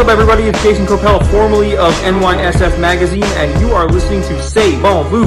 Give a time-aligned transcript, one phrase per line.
[0.00, 0.44] up, everybody?
[0.44, 5.24] It's Jason Copel, formerly of NYSF Magazine, and you are listening to Say Bon Vu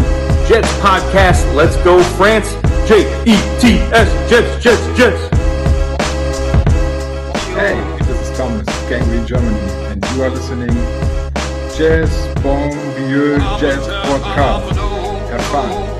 [0.47, 1.53] Jets podcast.
[1.53, 2.53] Let's go, France.
[2.87, 5.21] J E T S Jets, Jets, Jets.
[7.53, 9.59] Hey, this is Thomas, Gangly Germany,
[9.91, 10.69] and you are listening
[11.77, 12.09] Jazz
[12.41, 14.75] Bon Vieux Jazz Podcast.
[15.29, 15.92] Have fun.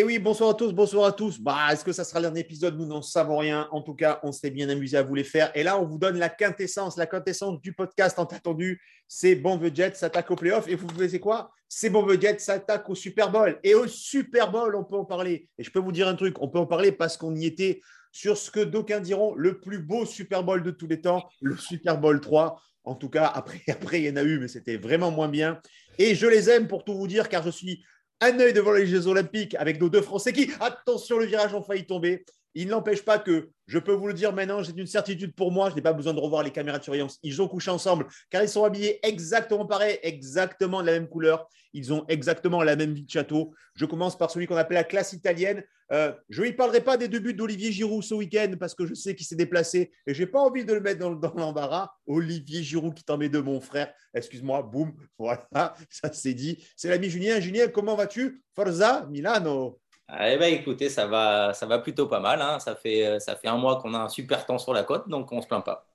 [0.00, 1.38] Et oui, bonsoir à tous, bonsoir à tous.
[1.38, 2.74] Bah, est-ce que ça sera l'un épisode?
[2.78, 3.68] Nous n'en savons rien.
[3.70, 5.54] En tout cas, on s'est bien amusé à vous les faire.
[5.54, 8.80] Et là, on vous donne la quintessence, la quintessence du podcast tant attendu.
[9.06, 10.66] C'est Bon Budget s'attaque au playoff.
[10.68, 11.52] Et vous savez quoi?
[11.68, 13.60] C'est Bon Budget s'attaque au Super Bowl.
[13.62, 15.50] Et au Super Bowl, on peut en parler.
[15.58, 17.82] Et je peux vous dire un truc, on peut en parler parce qu'on y était
[18.10, 21.58] sur ce que d'aucuns diront le plus beau Super Bowl de tous les temps, le
[21.58, 22.58] Super Bowl 3.
[22.84, 25.60] En tout cas, après, après il y en a eu, mais c'était vraiment moins bien.
[25.98, 27.84] Et je les aime pour tout vous dire, car je suis
[28.20, 31.62] un œil devant les Jeux Olympiques avec nos deux Français qui, attention, le virage ont
[31.62, 32.24] failli tomber.
[32.54, 35.70] Il n'empêche pas que, je peux vous le dire maintenant, j'ai une certitude pour moi,
[35.70, 37.18] je n'ai pas besoin de revoir les caméras de surveillance.
[37.22, 41.48] Ils ont couché ensemble car ils sont habillés exactement pareil, exactement de la même couleur.
[41.72, 43.54] Ils ont exactement la même vie de château.
[43.74, 45.62] Je commence par celui qu'on appelle la classe italienne.
[45.92, 48.94] Euh, je ne parlerai pas des deux buts d'Olivier Giroud ce week-end parce que je
[48.94, 51.90] sais qu'il s'est déplacé et je n'ai pas envie de le mettre dans, l'embarras.
[52.06, 53.92] Olivier Giroud qui t'en met de mon frère.
[54.14, 55.46] Excuse-moi, boum, voilà,
[55.90, 56.64] ça c'est dit.
[56.76, 57.40] C'est l'ami Julien.
[57.40, 58.42] Julien, comment vas-tu?
[58.54, 59.80] Forza Milano
[60.18, 62.40] eh ben, écoutez, ça va, ça va plutôt pas mal.
[62.42, 62.58] Hein.
[62.58, 65.30] Ça, fait, ça fait un mois qu'on a un super temps sur la côte, donc
[65.32, 65.86] on ne se plaint pas.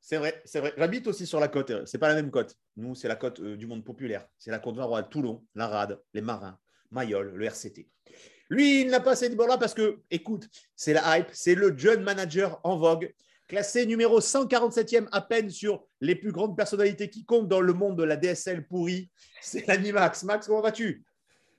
[0.00, 0.72] C'est vrai, c'est vrai.
[0.76, 1.84] J'habite aussi sur la côte.
[1.86, 2.56] C'est pas la même côte.
[2.76, 4.26] Nous, c'est la côte euh, du monde populaire.
[4.38, 6.58] C'est la côte de Toulon, la Rade, les Marins,
[6.90, 7.88] Mayol, le RCT.
[8.50, 12.02] Lui, il n'a pas cette là parce que, écoute, c'est la hype, c'est le jeune
[12.02, 13.12] manager en vogue,
[13.46, 17.98] classé numéro 147e à peine sur les plus grandes personnalités qui comptent dans le monde
[17.98, 19.10] de la DSL pourrie.
[19.42, 20.22] C'est l'ami Max.
[20.22, 21.04] Max, comment vas-tu?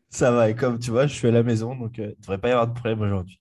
[0.10, 2.39] Ça va, et comme tu vois, je suis à la maison, donc il ne devrait
[2.39, 3.39] pas y avoir de problème aujourd'hui.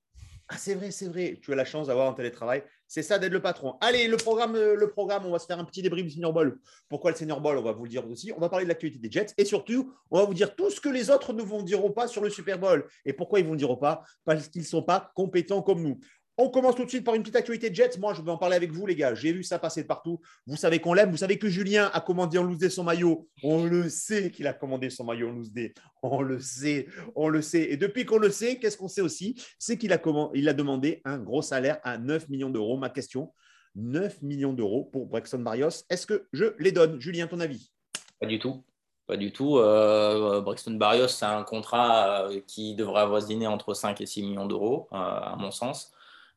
[0.51, 1.39] Ah, c'est vrai, c'est vrai.
[1.43, 2.65] Tu as la chance d'avoir un télétravail.
[2.87, 3.77] C'est ça d'être le patron.
[3.83, 6.59] Allez, le programme, le programme, on va se faire un petit débrief du Senior Ball.
[6.89, 8.33] Pourquoi le Senior Ball On va vous le dire aussi.
[8.35, 10.81] On va parler de l'actualité des Jets et surtout, on va vous dire tout ce
[10.81, 12.89] que les autres ne vous diront pas sur le Super Bowl.
[13.05, 14.05] Et pourquoi ils ne vous diront pas?
[14.25, 16.01] Parce qu'ils ne sont pas compétents comme nous.
[16.41, 17.99] On commence tout de suite par une petite actualité de Jets.
[17.99, 19.13] Moi, je vais en parler avec vous, les gars.
[19.13, 20.21] J'ai vu ça passer de partout.
[20.47, 21.11] Vous savez qu'on l'aime.
[21.11, 23.29] Vous savez que Julien a commandé en loose day son maillot.
[23.43, 25.75] On le sait qu'il a commandé son maillot en loose day.
[26.01, 26.87] On le sait.
[27.17, 27.73] On le sait.
[27.73, 29.35] Et depuis qu'on le sait, qu'est-ce qu'on sait aussi?
[29.59, 32.79] C'est qu'il a, a demandé un gros salaire à 9 millions d'euros.
[32.79, 33.33] Ma question
[33.75, 35.85] 9 millions d'euros pour Braxton Barrios.
[35.91, 37.01] Est-ce que je les donne?
[37.01, 37.73] Julien, ton avis?
[38.21, 38.65] Pas du tout.
[39.09, 39.59] Pas du tout.
[39.59, 44.87] Euh, Barrios, c'est un contrat euh, qui devrait avoisiner entre 5 et 6 millions d'euros,
[44.93, 45.93] euh, à mon sens.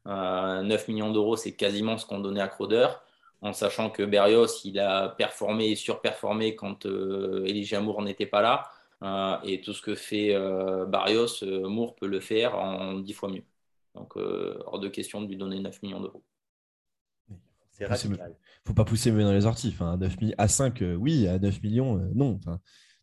[0.05, 0.13] 9
[0.71, 2.87] euh, millions d'euros, c'est quasiment ce qu'on donnait à Crowder,
[3.41, 8.41] en sachant que Berrios, il a performé et surperformé quand euh, Elijah Moore n'était pas
[8.41, 8.69] là.
[9.03, 10.35] Euh, et tout ce que fait
[10.87, 13.43] Barrios, Moore peut le faire en 10 fois mieux.
[13.95, 16.23] Donc, hors de question de lui donner 9 millions d'euros.
[17.71, 18.35] C'est radical.
[18.65, 19.75] faut pas pousser dans les orties.
[19.79, 21.27] à, 9 à 5, oui.
[21.27, 22.39] À 9 millions, non.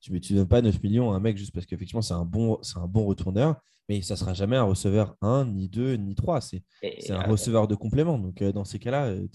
[0.00, 2.60] tu ne donnes pas 9 millions à un mec juste parce qu'effectivement, c'est un, bon,
[2.76, 3.56] un bon retourneur
[3.88, 6.40] mais ça ne sera jamais un receveur 1, ni 2, ni 3.
[6.40, 6.62] C'est
[7.10, 8.18] un receveur de complément.
[8.18, 9.26] Donc, euh, dans ces cas-là, euh,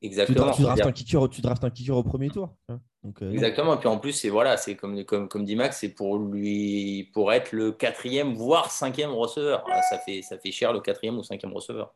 [0.00, 0.52] Exactement.
[0.52, 2.56] Tu, draftes un kicker, tu draftes un kicker au premier tour.
[2.68, 2.80] Hein.
[3.02, 3.74] Donc, euh, Exactement.
[3.74, 7.10] Et puis en plus, c'est voilà, c'est comme, comme, comme dit Max, c'est pour lui
[7.12, 9.64] pour être le quatrième, voire cinquième receveur.
[9.90, 11.94] ça, fait, ça fait cher le quatrième ou cinquième receveur.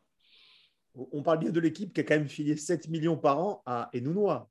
[0.95, 3.89] On parle bien de l'équipe qui a quand même filé 7 millions par an à
[3.95, 4.49] Enunua.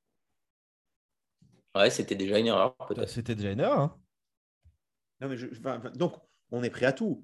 [1.75, 3.09] Ouais, c'était déjà une erreur, peut-être.
[3.09, 3.79] C'était déjà une erreur.
[3.79, 3.97] Hein.
[5.19, 5.47] Non, mais je,
[5.95, 6.13] donc,
[6.51, 7.23] on est prêt à tout.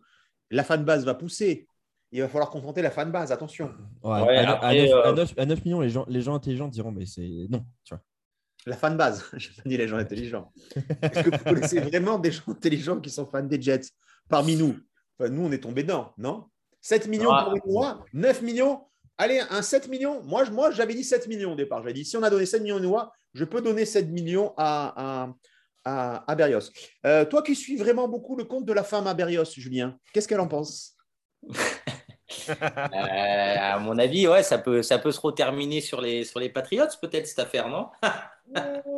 [0.52, 1.68] La fanbase va pousser.
[2.12, 3.74] Il va falloir confronter la fanbase, attention.
[4.04, 7.66] à, 9, millions, les gens, les gens intelligents diront, mais c'est non.
[7.84, 8.04] Tu vois.
[8.66, 10.52] La fanbase, je pas dit les gens intelligents.
[11.02, 13.90] Est-ce que vous connaissez vraiment des gens intelligents qui sont fans des Jets
[14.30, 14.78] parmi nous?
[15.20, 16.46] Nous, on est tombés dedans, non?
[16.82, 18.82] 7 millions pour une mois 9 millions
[19.18, 21.82] Allez, un 7 millions Moi, moi j'avais dit 7 millions au départ.
[21.82, 24.54] J'avais dit, si on a donné 7 millions une mois, je peux donner 7 millions
[24.58, 25.34] à, à,
[25.86, 26.72] Berrios.
[27.06, 30.28] Euh, toi qui suis vraiment beaucoup le compte de la femme à Berrios, Julien, qu'est-ce
[30.28, 30.98] qu'elle en pense?
[32.50, 32.54] Euh,
[32.92, 36.86] À mon avis, ouais, ça peut, ça peut se reterminer sur les, sur les Patriots,
[37.02, 37.88] peut-être, cette affaire, non?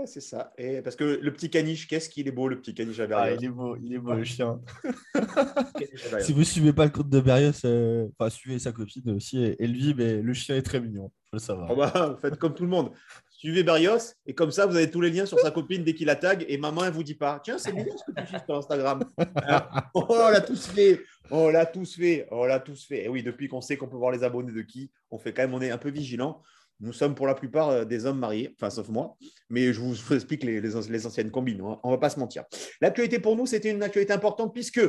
[0.06, 0.54] C'est ça.
[0.58, 3.36] Et parce que le petit caniche, qu'est-ce qu'il est beau, le petit caniche à Berrios
[3.36, 4.60] ah, Il est beau, il est beau, le chien.
[6.22, 9.44] si vous ne suivez pas le compte de Berrios, euh, enfin, suivez sa copine aussi
[9.44, 11.12] et, lui, mais le chien est très mignon.
[11.30, 11.70] Faut le savoir.
[11.72, 12.92] Oh bah, faites comme tout le monde
[13.38, 16.08] suivez Barrios et comme ça, vous avez tous les liens sur sa copine dès qu'il
[16.08, 18.38] la tag et maman, elle vous dit pas Tiens, c'est bien ce que tu suis
[18.46, 19.06] sur Instagram.
[19.94, 21.02] oh, on l'a tous fait.
[21.30, 22.28] On l'a tous fait.
[22.32, 23.06] On l'a tous fait.
[23.06, 25.44] Et oui, depuis qu'on sait qu'on peut voir les abonnés de qui, on fait quand
[25.44, 26.42] même, on est un peu vigilant.
[26.80, 29.18] Nous sommes pour la plupart euh, des hommes mariés, enfin sauf moi,
[29.50, 32.44] mais je vous, explique les, les, anciennes combines, on ne va pas se mentir.
[32.82, 34.82] L'actualité pour nous, c'était une actualité importante puisque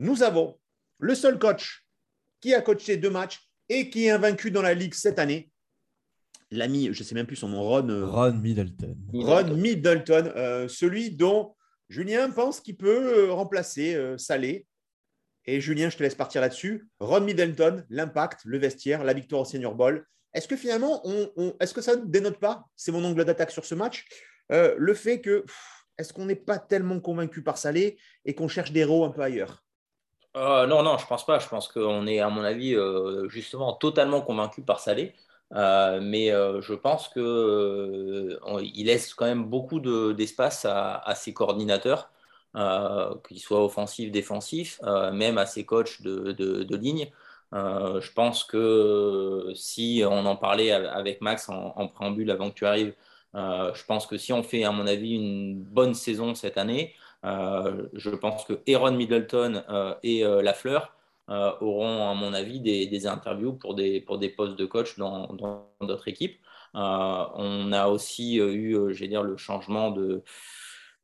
[0.00, 0.58] nous avons
[0.98, 1.86] le seul coach
[2.40, 5.49] qui a coaché deux matchs et qui est invaincu dans la Ligue cette année.
[6.50, 8.96] L'ami, je ne sais même plus son nom, Ron, euh, Ron Middleton.
[9.12, 11.54] Ron Middleton, euh, celui dont
[11.88, 14.66] Julien pense qu'il peut euh, remplacer Salé.
[15.46, 16.88] Et Julien, je te laisse partir là-dessus.
[16.98, 20.06] Ron Middleton, l'impact, le vestiaire, la victoire au Senior Bowl.
[20.34, 23.64] Est-ce que finalement, on, est-ce que ça ne dénote pas, c'est mon angle d'attaque sur
[23.64, 24.06] ce match,
[24.48, 25.44] le fait que
[25.98, 29.22] est-ce qu'on n'est pas tellement convaincu par Salé et qu'on cherche des héros un peu
[29.22, 29.62] ailleurs?
[30.36, 31.38] Euh, non, non, je pense pas.
[31.38, 35.14] Je pense qu'on est, à mon avis, euh, justement totalement convaincu par Salé.
[35.52, 39.80] Euh, mais je pense qu'il laisse quand même beaucoup
[40.12, 42.10] d'espace à, ses coordinateurs,
[42.54, 44.80] qu'ils soient offensifs, défensifs,
[45.12, 47.10] même à ses coachs de, ligne.
[47.52, 52.94] je pense que si on en parlait avec Max en, préambule avant que tu arrives,
[53.34, 56.94] je pense que si on fait, à mon avis, une bonne saison cette année,
[57.24, 60.24] euh, je pense que Aaron Middleton euh, et
[61.30, 65.28] euh, auront, à mon avis, des, interviews pour des, pour des postes de coach dans
[65.80, 66.40] d'autres équipes.
[66.74, 70.22] on a aussi eu, je dire, le changement de,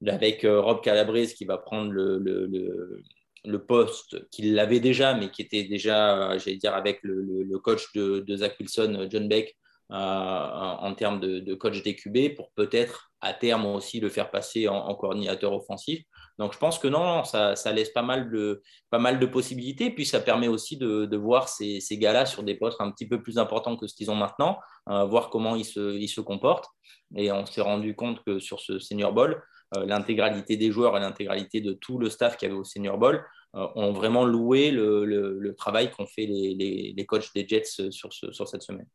[0.07, 3.03] avec Rob Calabrese qui va prendre le, le,
[3.45, 8.21] le, poste qu'il avait déjà, mais qui était déjà, j'allais dire, avec le, coach de,
[8.21, 9.57] de, Zach Wilson, John Beck,
[9.91, 15.53] en termes de, coach DQB, pour peut-être à terme aussi le faire passer en, coordinateur
[15.53, 16.03] offensif.
[16.39, 18.63] Donc je pense que non, ça, laisse pas mal, de,
[18.93, 19.91] de possibilités.
[19.91, 23.39] Puis ça permet aussi de, voir ces, gars-là sur des postes un petit peu plus
[23.39, 26.69] importants que ce qu'ils ont maintenant, euh, voir comment ils se, comportent.
[27.17, 29.43] Et on s'est rendu compte que sur ce Senior Bowl,
[29.77, 32.99] euh, l'intégralité des joueurs et l'intégralité de tout le staff qu'il y avait au Senior
[32.99, 33.25] Bowl
[33.55, 38.87] euh, ont vraiment loué le, travail qu'ont fait les, coachs des Jets sur cette semaine.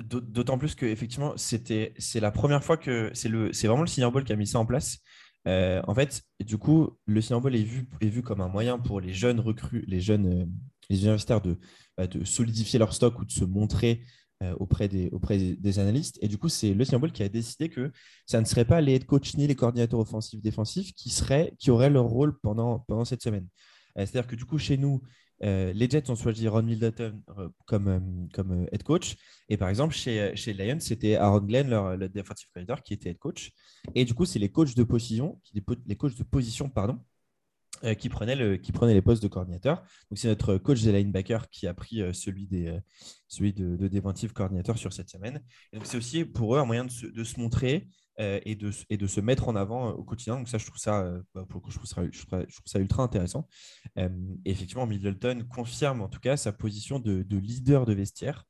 [0.00, 3.88] D'autant plus que effectivement, c'était c'est la première fois que c'est le c'est vraiment le
[3.88, 4.98] Senior Bowl qui a mis ça en place.
[5.46, 8.78] Euh, en fait, du coup, le Senior Bowl est vu est vu comme un moyen
[8.78, 10.46] pour les jeunes recrues, les jeunes euh,
[10.88, 11.58] les universitaires de,
[11.96, 14.04] bah, de solidifier leur stock ou de se montrer
[14.42, 16.18] euh, auprès, des, auprès des analystes.
[16.22, 17.92] Et du coup, c'est le Senior Bowl qui a décidé que
[18.24, 21.70] ça ne serait pas les head coach ni les coordinateurs offensifs défensifs qui seraient qui
[21.70, 23.46] auraient leur rôle pendant pendant cette semaine.
[23.96, 25.02] C'est-à-dire que du coup, chez nous,
[25.44, 28.00] euh, les Jets ont choisi Ron Middleton euh, comme, euh,
[28.32, 29.16] comme head coach.
[29.48, 33.10] Et par exemple, chez, chez Lions, c'était Aaron Glenn, leur, le defensive coordinator, qui était
[33.10, 33.52] head coach.
[33.94, 36.98] Et du coup, c'est les coachs de position, les coachs de position, pardon,
[37.98, 39.82] qui, prenaient le, qui prenaient les postes de coordinateur.
[40.10, 42.76] Donc, c'est notre coach des linebackers qui a pris celui, des,
[43.28, 45.40] celui de, de defensive coordinator sur cette semaine.
[45.72, 47.86] Donc, c'est aussi pour eux un moyen de se, de se montrer
[48.18, 50.36] et, de, et de se mettre en avant euh, au quotidien.
[50.36, 51.22] Donc ça, je trouve ça, euh,
[52.76, 53.48] ultra intéressant.
[53.96, 54.10] et
[54.44, 58.44] effectivement, Middleton confirme en tout cas sa position de, leader de vestiaire.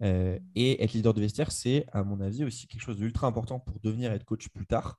[0.00, 3.78] et être leader de vestiaire, c'est à mon avis aussi quelque chose d'ultra important pour
[3.80, 4.98] devenir head coach plus tard.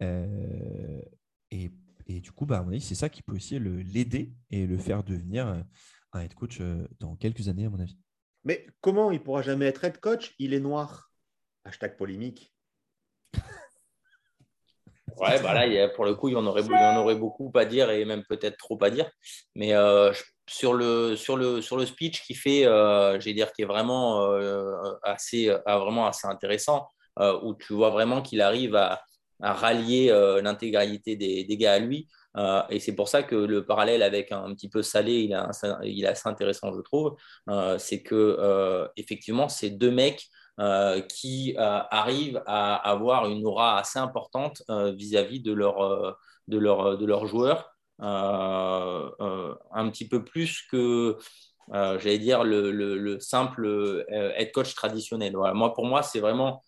[0.00, 1.72] et,
[2.06, 4.76] et, du coup, bah, à mon avis, c'est ça qui peut aussi l'aider et le
[4.76, 5.64] faire devenir
[6.12, 6.60] un head coach
[7.00, 7.96] dans quelques années, à mon avis.
[8.44, 10.34] Mais comment il pourra jamais être head coach?
[10.38, 11.12] Il est noir.
[11.64, 12.52] Hashtag polémique.
[15.18, 18.24] Ouais, bah là, pour le coup, il y, en aurait, beaucoup à dire et même
[18.24, 19.10] peut-être trop à dire.
[19.54, 20.12] Mais euh,
[20.48, 24.32] sur, le, sur, le, sur le speech qui fait, euh, j'ai dire, qui est vraiment,
[24.32, 26.88] euh, assez, vraiment assez intéressant,
[27.42, 29.02] où tu vois vraiment qu'il arrive à,
[29.40, 30.10] à rallier
[30.42, 32.08] l'intégralité des, des, gars à lui.
[32.70, 35.38] et c'est pour ça que le parallèle avec un, petit peu salé, il,
[35.84, 37.16] il est assez intéressant, je trouve.
[37.78, 40.26] c'est que effectivement, ces deux mecs
[40.60, 46.58] euh, qui euh, arrivent à avoir une aura assez importante euh, vis-à-vis de, leur, de,
[46.58, 51.16] leur, de leurs joueurs, un petit peu plus que,
[51.72, 55.34] j'allais dire, le, le, simple head coach traditionnel.
[55.54, 56.62] Moi, pour moi, c'est vraiment,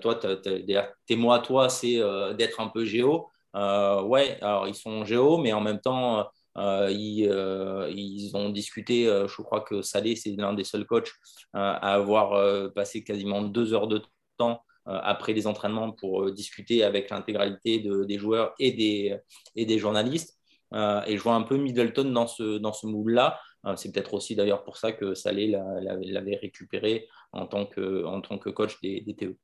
[0.00, 2.00] toi, tes mots à toi, c'est
[2.38, 3.28] d'être un peu géo.
[3.54, 9.28] ouais, alors ils sont géo, mais en même temps, euh, euh, ils, ont discuté, euh,
[9.28, 11.12] je crois que Salé, c'est l'un des seuls coachs
[11.52, 14.02] à avoir passé quasiment deux heures de
[14.38, 20.38] temps après les entraînements pour discuter avec l'intégralité des joueurs et des, journalistes.
[20.74, 23.40] et je vois un peu Middleton dans ce, moule-là.
[23.76, 28.38] c'est peut-être aussi d'ailleurs pour ça que Salé l'avait récupéré en tant que, en tant
[28.38, 29.36] que coach des, des TE.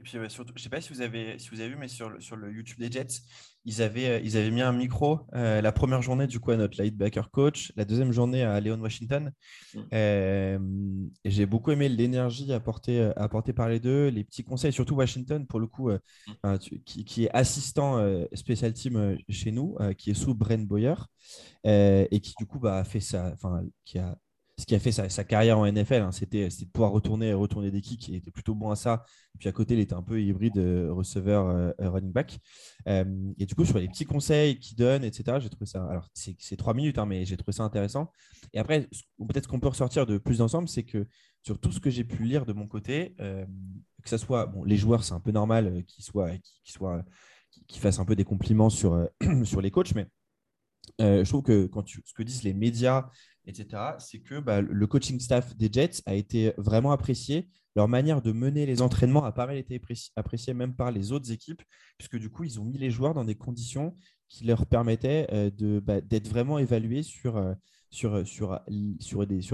[0.00, 1.88] Et puis, surtout, je ne sais pas si vous, avez, si vous avez vu, mais
[1.88, 3.22] sur le, sur le YouTube des Jets,
[3.64, 6.56] ils avaient, euh, ils avaient mis un micro euh, la première journée du coup à
[6.56, 9.32] notre linebacker coach, la deuxième journée à Léon Washington.
[9.72, 9.80] Mm.
[9.92, 10.58] Euh,
[11.24, 15.60] j'ai beaucoup aimé l'énergie apportée, apportée par les deux, les petits conseils, surtout Washington pour
[15.60, 16.58] le coup, mm.
[16.84, 20.94] qui, qui, est assistant special team chez nous, qui est sous Brent Boyer
[21.64, 24.18] et qui du coup bah, a fait ça, enfin, qui a
[24.56, 26.02] ce qui a fait sa, carrière en NFL.
[26.02, 26.12] Hein.
[26.12, 28.06] C'était de pouvoir retourner, retourner des kicks.
[28.08, 29.04] Il était plutôt bon à ça.
[29.34, 32.38] Et puis à côté, il était un peu hybride euh, receveur euh, running back.
[32.86, 35.84] et du coup, sur les petits conseils qu'il donne, etc., j'ai trouvé ça.
[35.86, 38.12] Alors, c'est trois minutes, hein, mais j'ai trouvé ça intéressant.
[38.52, 41.06] Et après, peut-être qu'on peut ressortir de plus ensemble, c'est que
[41.42, 44.76] sur tout ce que j'ai pu lire de mon côté, que ce soit bon, les
[44.76, 46.30] joueurs, c'est un peu normal qu'ils soient,
[46.64, 47.04] soient
[47.66, 49.08] qui fassent un peu des compliments sur,
[49.44, 50.06] sur les coachs, mais
[51.00, 53.08] je trouve que quand tu, ce que disent les médias
[53.46, 57.48] etc., c'est que bah, le coaching staff des Jets a été vraiment apprécié.
[57.76, 59.80] Leur manière de mener les entraînements a pas mal été
[60.16, 61.62] appréciée même par les autres équipes,
[61.98, 63.96] puisque du coup, ils ont mis les joueurs dans des conditions
[64.28, 67.54] qui leur permettaient euh, bah, d'être vraiment évalués sur, euh,
[67.90, 68.22] sur,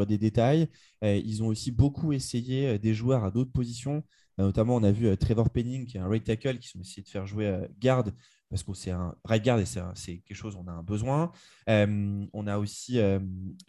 [0.06, 0.68] des, détails.
[1.02, 4.04] Euh, ils ont aussi beaucoup essayé des joueurs à d'autres positions.
[4.38, 7.08] Notamment, on a vu Trevor Penning, qui est un right tackle, qui ont essayé de
[7.08, 8.14] faire jouer garde
[8.50, 11.30] parce que c'est un right guard et c'est quelque chose on a un besoin.
[11.68, 13.20] Euh, on a aussi euh,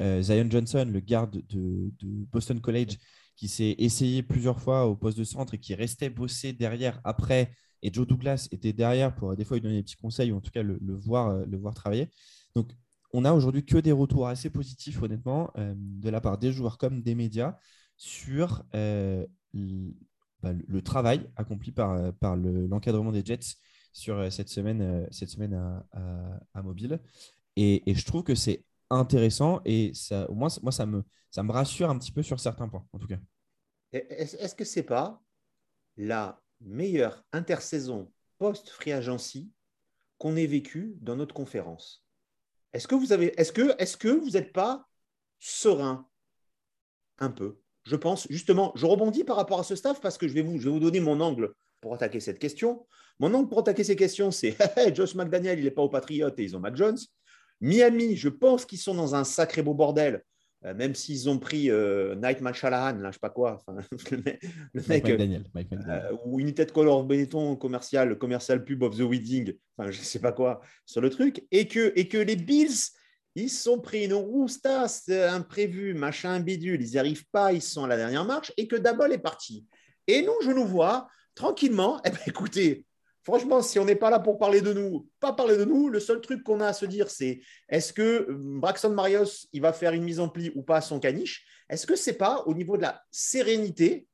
[0.02, 1.94] euh, Zion Johnson, le garde de,
[2.32, 2.98] Boston College,
[3.36, 7.54] qui s'est essayé plusieurs fois au poste de centre et qui restait bossé derrière après.
[7.84, 10.42] Et Joe Douglas était derrière pour des fois lui donner des petits conseils ou en
[10.42, 12.10] tout cas le, voir, le voir travailler.
[12.56, 12.72] Donc,
[13.14, 17.02] on a aujourd'hui que des retours assez positifs, honnêtement, de la part des joueurs comme
[17.02, 17.58] des médias
[17.98, 21.98] sur bah, le, travail accompli par
[22.36, 23.58] l'encadrement des Jets
[23.92, 25.54] sur euh, cette semaine, euh, cette semaine
[26.54, 27.00] à, mobile.
[27.56, 31.52] Et, je trouve que c'est intéressant et ça, au moins, moi, ça me, ça me
[31.52, 33.20] rassure un petit peu sur certains points, en tout cas.
[33.92, 35.22] Est-ce que c'est pas
[35.98, 39.52] la meilleure intersaison post-free agency
[40.18, 42.06] qu'on ait vécue dans notre conférence?
[42.74, 44.88] Est-ce que vous avez, est-ce que, est-ce que vous n'êtes pas
[45.40, 46.08] serein
[47.20, 47.60] un peu?
[47.84, 50.58] Je pense justement, je rebondis par rapport à ce staff parce que je vais vous,
[50.58, 52.86] je vais vous donner mon angle pour attaquer cette question.
[53.22, 54.58] Mon oncle pour attaquer ces questions, c'est
[54.96, 56.98] Josh McDaniel, il n'est pas au Patriote et ils ont Mac Jones.
[57.62, 60.24] Miami, je pense qu'ils sont dans un sacré beau bordel,
[60.66, 63.62] euh, même s'ils ont pris euh, Nightman Night là, je sais pas quoi.
[64.12, 64.18] le,
[64.88, 70.02] mec, McDaniel, euh, ou United Color Benetton commercial, commercial pub of the Wedding, enfin, je
[70.02, 71.46] sais pas quoi, sur le truc.
[71.52, 72.90] Et que, et que les Bills,
[73.36, 77.88] ils sont pris une roustasse imprévue, machin bidule, ils n'y arrivent pas, ils sont à
[77.88, 79.68] la dernière marche, et que Dabol est parti.
[80.08, 82.84] Et nous, je nous vois tranquillement, eh ben, écoutez,
[83.24, 86.00] franchement, si on n'est pas là pour parler de nous, pas parler de nous, le
[86.00, 89.74] seul truc qu'on a à se dire, c'est est-ce que euh, Braxton Marios, il va
[89.74, 91.46] faire une mise en pli ou pas à son caniche?
[91.70, 94.08] Est-ce que c'est pas au niveau de la sérénité,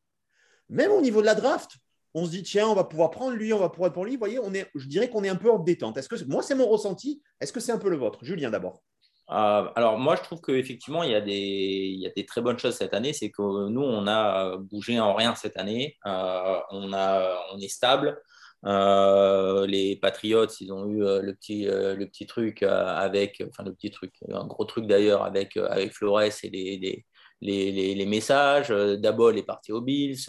[0.69, 1.71] même au niveau de la draft
[2.13, 4.13] on se dit, tiens, on va pouvoir prendre lui, on va pouvoir pour lui.
[4.13, 4.39] Vous voyez,
[4.73, 5.97] je dirais qu'on est un peu en détente.
[5.97, 8.23] Est-ce que moi, c'est mon ressenti Est-ce que c'est un peu le vôtre?
[8.23, 8.81] Julien, d'abord.
[9.29, 12.41] Euh, alors moi, je trouve qu'effectivement, il, y a des, il y a des très
[12.41, 13.13] bonnes choses cette année.
[13.13, 15.95] C'est que nous, on a bougé en rien cette année.
[16.07, 18.19] Euh, on est stable.
[18.65, 23.91] Euh, les Patriots, ils ont eu le petit, le petit truc avec, enfin le petit
[23.91, 27.05] truc, un gros truc d'ailleurs avec, avec Flores et les, les,
[27.41, 28.69] les, les, messages.
[28.69, 30.25] Dabol est parti aux Bills.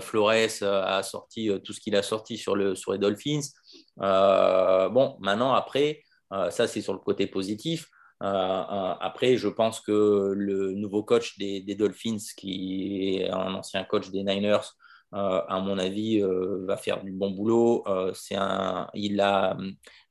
[0.00, 3.40] Flores a sorti tout ce qu'il a sorti sur, le, sur les Dolphins.
[3.96, 7.88] bon, maintenant, après, ça c'est sur le côté positif.
[8.22, 13.84] Euh, euh, après, je pense que le nouveau coach des, Dolphins, qui est un ancien
[13.84, 14.66] coach des Niners,
[15.14, 16.20] euh, à mon avis,
[16.66, 17.84] va faire du bon boulot.
[18.14, 19.56] c'est un, il a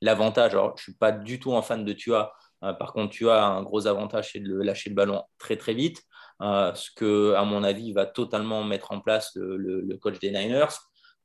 [0.02, 0.54] l'avantage.
[0.54, 2.34] Alors, je suis pas du tout un fan de Tua.
[2.62, 6.02] par contre, Tua a un gros avantage, c'est de lâcher le ballon très très vite.
[6.42, 10.74] ce que, à mon avis, va totalement mettre en place le, coach des Niners.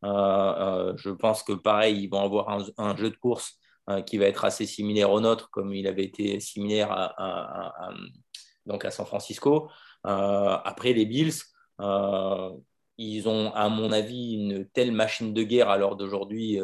[0.02, 2.48] je pense que pareil, ils vont avoir
[2.78, 3.58] un jeu de course
[3.90, 7.90] euh, qui va être assez similaire au nôtre, comme il avait été similaire à,
[8.64, 9.68] donc à San Francisco.
[10.06, 11.32] Euh, après, les Bills,
[11.80, 12.50] euh,
[12.98, 16.60] ils ont, à mon avis, une telle machine de guerre à l'heure d'aujourd'hui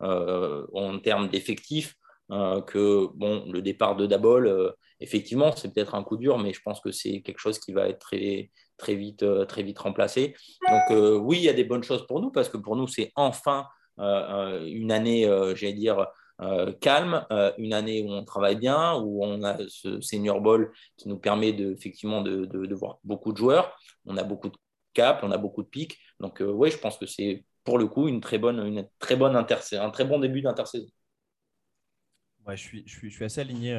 [0.00, 1.94] en termes d'effectifs
[2.28, 6.80] que bon, le départ de Dabol, effectivement, c'est peut-être un coup dur, mais je pense
[6.80, 10.34] que c'est quelque chose qui va être très, très, vite, très vite remplacé.
[10.68, 13.12] Donc oui, il y a des bonnes choses pour nous, parce que pour nous, c'est
[13.14, 13.66] enfin
[13.98, 16.06] une année, j'allais dire,
[16.42, 20.70] euh, calme, euh, une année où on travaille bien, où on a ce senior ball
[20.98, 23.74] qui nous permet de, effectivement de, de, voir beaucoup de joueurs.
[24.04, 24.56] On a beaucoup de
[24.96, 25.98] cap, on a beaucoup de pics.
[26.20, 29.16] Donc, euh, oui, je pense que c'est pour le coup une très bonne, une très
[29.16, 30.88] bonne un très bon début d'intersaison.
[32.46, 33.72] Ouais, je suis, je, suis, je suis assez aligné.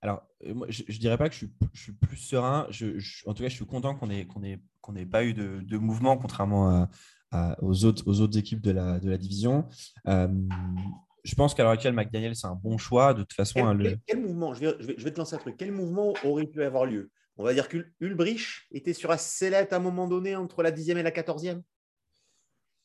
[0.00, 2.66] Alors, moi, je ne dirais pas que je suis, je suis plus serein.
[2.70, 2.86] Je,
[3.28, 5.60] en tout cas, je suis content qu'on n'ait qu'on ait, qu'on ait pas eu de,
[5.62, 6.88] de mouvement, contrairement
[7.32, 9.68] à, aux, autres, aux autres équipes de la, de la division
[11.24, 13.14] je pense qu'à l'heure actuelle, McDaniel, c'est un bon choix.
[13.14, 15.56] De toute façon, quel, mouvement je vais, je, vais, te lancer un truc.
[15.58, 19.76] Quel mouvement aurait pu avoir lieu On va dire qu'Ulbrich était sur la sellette à
[19.76, 21.62] un moment donné entre la 10e et la 14e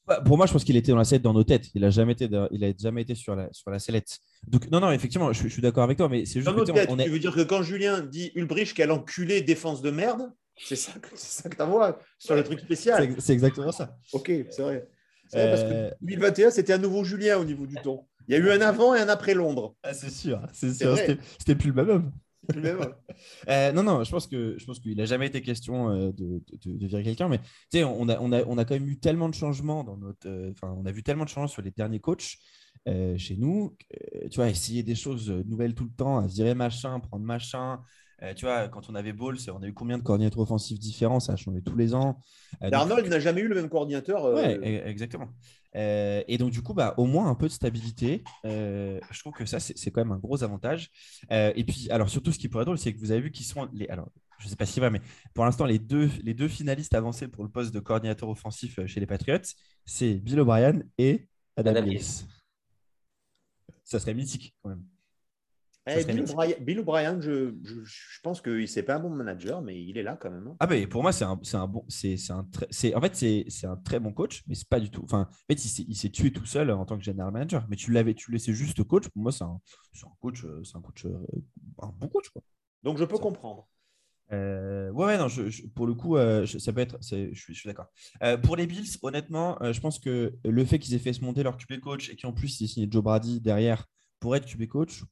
[0.08, 1.70] bah, Pour moi, je pense qu'il était dans la sellette dans nos têtes.
[1.75, 4.18] Il n'a jamais été, il a jamais été sur la, sur la sellette.
[4.48, 6.51] Donc, non, non, effectivement, je, suis d'accord avec toi, mais c'est juste.
[6.51, 10.32] Que, on, Tu veux dire que quand Julien dit Ulbrich, quel enculé défense de merde
[10.58, 13.15] C'est ça, ça que tu vois sur le truc spécial.
[13.20, 13.98] C'est exactement ça.
[14.13, 14.89] Ok, c'est vrai.
[15.32, 18.06] Parce que 2021, euh, c'était un nouveau Julien au niveau du ton.
[18.27, 19.75] Il y a eu un avant et un après Londres.
[19.84, 20.98] Ah, c'est sûr, c'est sûr.
[21.38, 22.12] C'était plus le même homme.
[23.50, 26.41] Euh, non, non, je pense que je pense qu'il n'a jamais été question euh, de,
[26.65, 29.27] virer quelqu'un, mais tu sais, on a, on, a, on a quand même eu tellement
[29.29, 32.38] de changements dans notre, enfin, on a vu tellement de changements sur les derniers coachs
[33.18, 33.75] chez nous.
[34.32, 37.82] tu vois, essayer des choses nouvelles tout le temps, à virer machin, prendre machin,
[38.21, 41.19] euh, tu vois, quand on avait Balls, on a eu combien de coordinateurs offensifs différents?
[41.19, 42.19] Ça a changé tous les ans.
[42.63, 44.25] Euh, Arnold n'a jamais eu le même coordinateur.
[44.25, 45.29] Euh, oui, e-, exactement.
[45.73, 48.23] et donc, du coup, bah, au moins un peu de stabilité.
[48.43, 50.91] je trouve que ça, c'est quand même un gros avantage.
[51.31, 53.43] et puis, alors, surtout, ce qui pourrait être drôle, c'est que vous avez vu qui
[53.43, 53.88] sont les.
[53.88, 54.09] Alors,
[54.39, 55.01] je ne sais pas si c'est vrai, mais
[55.33, 58.99] pour l'instant, les deux, les deux finalistes avancés pour le poste de coordinateur offensif chez
[58.99, 59.39] les Patriots,
[59.85, 61.91] c'est Bill O'Brien et Adam, Adam
[63.83, 64.83] Ça serait mythique quand même.
[65.88, 66.03] Eh,
[66.62, 70.17] Bill, O'Brien, je, je, pense qu'il n'est pas un bon manager, mais il est là
[70.19, 70.48] quand même.
[70.48, 70.55] Hein.
[70.59, 73.15] Ah ben pour moi, c'est un, un, bon, c'est un très, en fait
[73.50, 75.01] c'est un très bon coach, mais c'est pas du tout.
[75.03, 77.91] Enfin, en fait, il s'est tué tout seul en tant que general manager, mais tu
[77.91, 79.07] l'avais, tu laissais juste coach.
[79.09, 79.59] Pour moi, c'est un,
[80.03, 81.17] un, coach, c'est un coach, euh,
[81.81, 82.41] un bon coach quoi.
[82.83, 83.67] Donc je peux comprendre.
[84.31, 86.98] Euh, ouais, non, je, pour le coup, euh, ça peut être.
[87.01, 87.88] Je suis, je suis d'accord.
[88.43, 91.57] pour les Bills, honnêtement, je pense que le fait qu'ils aient fait se monter leur
[91.57, 93.86] QB coach et qu'en plus ils aient signé Joe Brady derrière
[94.19, 95.03] pour être QB coach,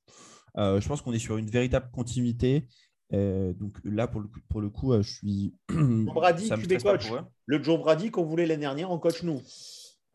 [0.57, 2.67] euh, je pense qu'on est sur une véritable continuité.
[3.13, 5.53] Euh, donc là, pour le, pour le coup, euh, je suis.
[5.69, 7.07] Brady, QB coach.
[7.45, 9.41] Le Joe Brady qu'on voulait l'année dernière en coach nous.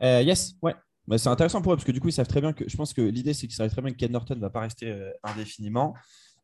[0.00, 0.75] yes, ouais.
[1.08, 2.68] Bah, c'est intéressant pour eux parce que du coup, ils savent très bien que.
[2.68, 4.61] Je pense que l'idée, c'est qu'ils savent très bien que Ken Norton ne va pas
[4.61, 5.94] rester indéfiniment.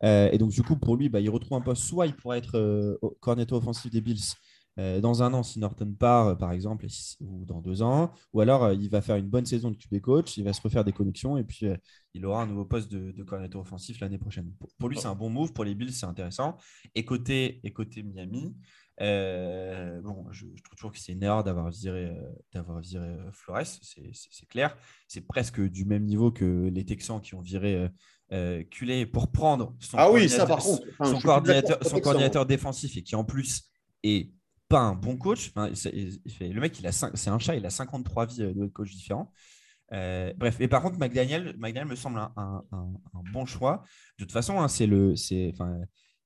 [0.02, 1.82] et donc, du coup, pour lui, bah, il retrouve un poste.
[1.82, 4.34] Soit il pourrait être coordinateur offensif des Bills,
[4.78, 6.86] euh, dans un an, si Norton part, euh, par exemple,
[7.20, 10.00] ou dans deux ans, ou alors euh, il va faire une bonne saison de QB
[10.00, 11.66] coach, il va se refaire des connexions et puis
[12.14, 14.52] il aura un nouveau poste de, de coordinateur offensif l'année prochaine.
[14.78, 15.52] Pour, lui, c'est un bon move.
[15.52, 16.56] Pour les Bills, c'est intéressant.
[16.94, 18.56] Et côté, et côté Miami,
[18.98, 22.16] bon, je, trouve toujours que c'est une erreur d'avoir viré,
[22.52, 24.76] d'avoir viré Flores, c'est clair.
[25.06, 27.90] C'est presque du même niveau que les Texans qui ont viré
[28.32, 28.62] euh,
[29.12, 33.16] pour prendre son, ah oui, ça, par contre, son, coordinateur, son coordinateur défensif et qui
[33.16, 33.70] en plus
[34.02, 34.30] est
[34.68, 35.52] pas un bon coach.
[35.56, 39.32] le mec, il a c'est un chat, il a 53 vies euh, de coach différents.
[39.92, 42.64] Euh, bref, et par contre, McDaniel, McDaniel me semble un,
[43.32, 43.82] bon choix.
[44.18, 45.78] De toute façon, hein, c'est le, c'est, enfin,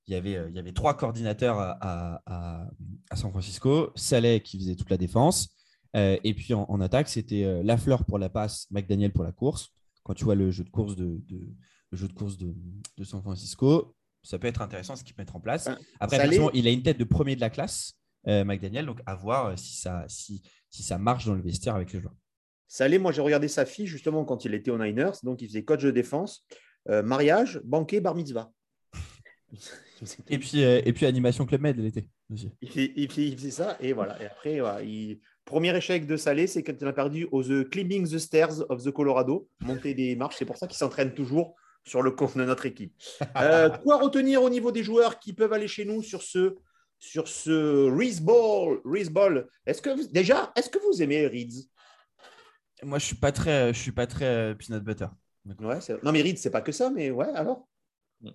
[0.07, 3.93] il y avait, euh, il y avait trois coordinateurs à, à, San Francisco.
[3.95, 5.55] Saleh qui faisait toute la défense,
[5.95, 9.71] et puis en, attaque, c'était Lafleur pour la passe, McDaniel pour la course.
[10.03, 12.53] Quand tu vois le jeu de course de, le jeu de course de,
[12.97, 15.69] de, San Francisco, ça peut être intéressant ce qu'ils mettent en place.
[16.01, 18.02] Après, il a une tête de premier de la classe.
[18.29, 18.87] Euh, McDaniel.
[18.87, 22.01] Donc, à voir euh, si ça, si, si ça marche dans le vestiaire avec les
[22.01, 22.15] joueurs.
[22.69, 25.65] Salé, moi j'ai regardé sa fille justement quand il était aux Niners, donc il faisait
[25.65, 26.47] coach de défense,
[26.89, 28.51] euh, mariage, banquet, bar mitzvah.
[30.29, 32.51] et, puis, et puis animation Club Med l'été aussi.
[32.63, 34.23] Il, faisait ça et voilà.
[34.23, 34.61] Et après,
[35.45, 38.83] premier échec de Salé, c'est quand il a perdu aux The Climbing the Stairs of
[38.83, 40.37] the Colorado, monter des marches.
[40.39, 42.95] C'est pour ça qu'il s'entraîne toujours sur le compte de notre équipe.
[43.83, 46.57] quoi retenir au niveau des joueurs qui peuvent aller chez nous sur ce
[47.03, 48.79] sur ce Reese Ball.
[49.11, 49.49] Ball.
[49.67, 51.69] Est-ce que vous, déjà, est-ce que vous aimez Reeds?
[52.85, 55.09] Moi, je suis pas très, je suis pas très euh, peanut butter.
[55.61, 57.67] Ouais, non, mais Reeds, c'est pas que ça, mais ouais, alors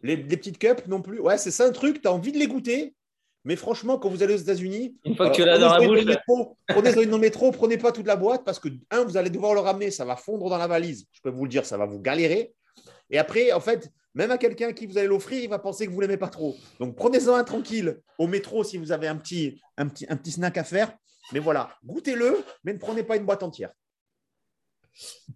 [0.03, 1.21] les, petites cups non plus.
[1.21, 2.93] Ouais, c'est ça un truc, tu as envie de les goûter.
[3.45, 6.03] Mais franchement, quand vous allez aux États-Unis, une fois que tu l'as dans la bouche,
[6.67, 9.53] prenez dans le métro, prenez pas toute la boîte parce que un, vous allez devoir
[9.53, 11.06] le ramener, ça va fondre dans la valise.
[11.13, 12.53] Je peux vous le dire, ça va vous galérer.
[13.09, 15.91] Et après, en fait, même à quelqu'un qui vous allez l'offrir, il va penser que
[15.91, 16.55] vous l'aimez pas trop.
[16.79, 20.31] Donc prenez-en un tranquille au métro si vous avez un petit, un petit, un petit
[20.31, 20.95] snack à faire.
[21.33, 23.71] Mais voilà, goûtez-le, mais ne prenez pas une boîte entière.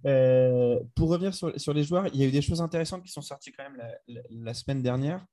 [0.05, 3.21] Euh, pour revenir sur, les joueurs, il y a eu des choses intéressantes qui sont
[3.21, 3.81] sorties quand même
[4.29, 5.25] la, semaine dernière.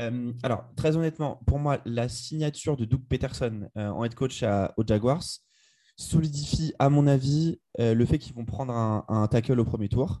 [0.00, 4.44] Euh, alors, très honnêtement, pour moi, la signature de Doug Peterson euh, en head coach
[4.76, 5.24] aux Jaguars
[5.96, 10.20] solidifie, à mon avis, le fait qu'ils vont prendre un, tackle au premier tour.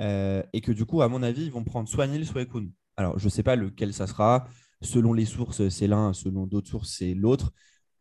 [0.00, 2.68] Euh, et que du coup, à mon avis, ils vont prendre soit Nil, soit Ekun.
[2.96, 4.48] Alors, je ne sais pas lequel ça sera.
[4.80, 7.52] Selon les sources, c'est l'un, selon d'autres sources, c'est l'autre.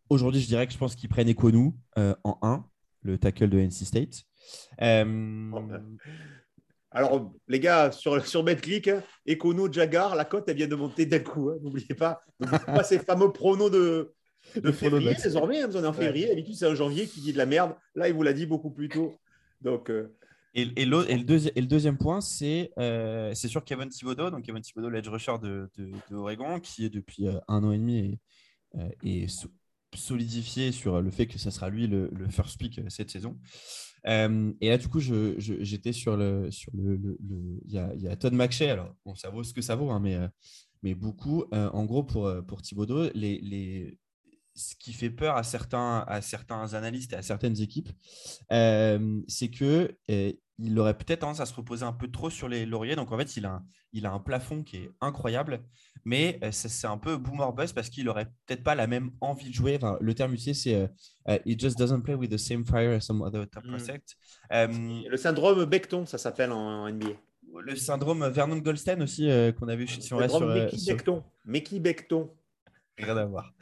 [0.09, 2.65] Aujourd'hui, je dirais que je pense qu'ils prennent Ekonu euh, en 1,
[3.01, 4.23] le tackle de NC State.
[4.81, 5.51] Euh,
[6.91, 8.89] Alors, les gars, sur, sur BetClick,
[9.25, 11.49] Ekonu, Jagar, la cote, elle vient de monter d'un coup.
[11.49, 12.21] Hein, n'oubliez pas.
[12.39, 14.13] pas ces fameux pronos de,
[14.55, 15.61] de février, désormais.
[15.61, 16.27] Hein, vous en êtes en février.
[16.27, 17.75] D'habitude, c'est un janvier qui dit de la merde.
[17.95, 19.15] Là, il vous l'a dit beaucoup plus tôt.
[19.61, 19.91] Donc,
[20.57, 25.69] et, le, deuxième point, c'est euh, sur Kevin Thibodeau, donc Kevin Thibodeau, l'edge rusher de,
[25.77, 28.19] de, Oregon, qui est depuis euh, un an et demi
[29.03, 29.27] et, euh,
[29.93, 33.37] solidifié sur le fait que ça sera lui le, first pick cette saison.
[34.05, 36.49] et là, du coup, j'étais sur le.
[36.49, 37.17] Sur le,
[37.65, 40.17] il, y a, Todd McShay, alors bon, ça vaut ce que ça vaut, hein, mais,
[40.81, 41.45] mais beaucoup.
[41.51, 42.61] en gros, pour, pour
[43.13, 43.99] les, les,
[44.57, 47.89] ce qui fait peur à certains, à certains analystes et à certaines équipes,
[48.51, 52.49] euh, c'est que euh, il aurait peut-être tendance à se reposer un peu trop sur
[52.49, 52.95] les lauriers.
[52.95, 55.61] Donc en fait, il a un, il a un plafond qui est incroyable,
[56.05, 59.49] mais euh, c'est un peu boomer bust parce qu'il aurait peut-être pas la même envie
[59.49, 59.75] de jouer.
[59.75, 60.53] Enfin, le terme utilisé,
[61.27, 63.69] c'est It just doesn't play with the same fire as some other top hmm.
[63.69, 64.15] prospect.
[64.49, 67.09] le syndrome Becton, ça s'appelle en, NBA.
[67.59, 70.47] Le syndrome Vernon Goldstein aussi, qu'on a vu sur, sur, sur,
[70.87, 71.23] Becton.
[71.45, 72.29] Mickey Becton.
[72.97, 73.53] Rien à voir.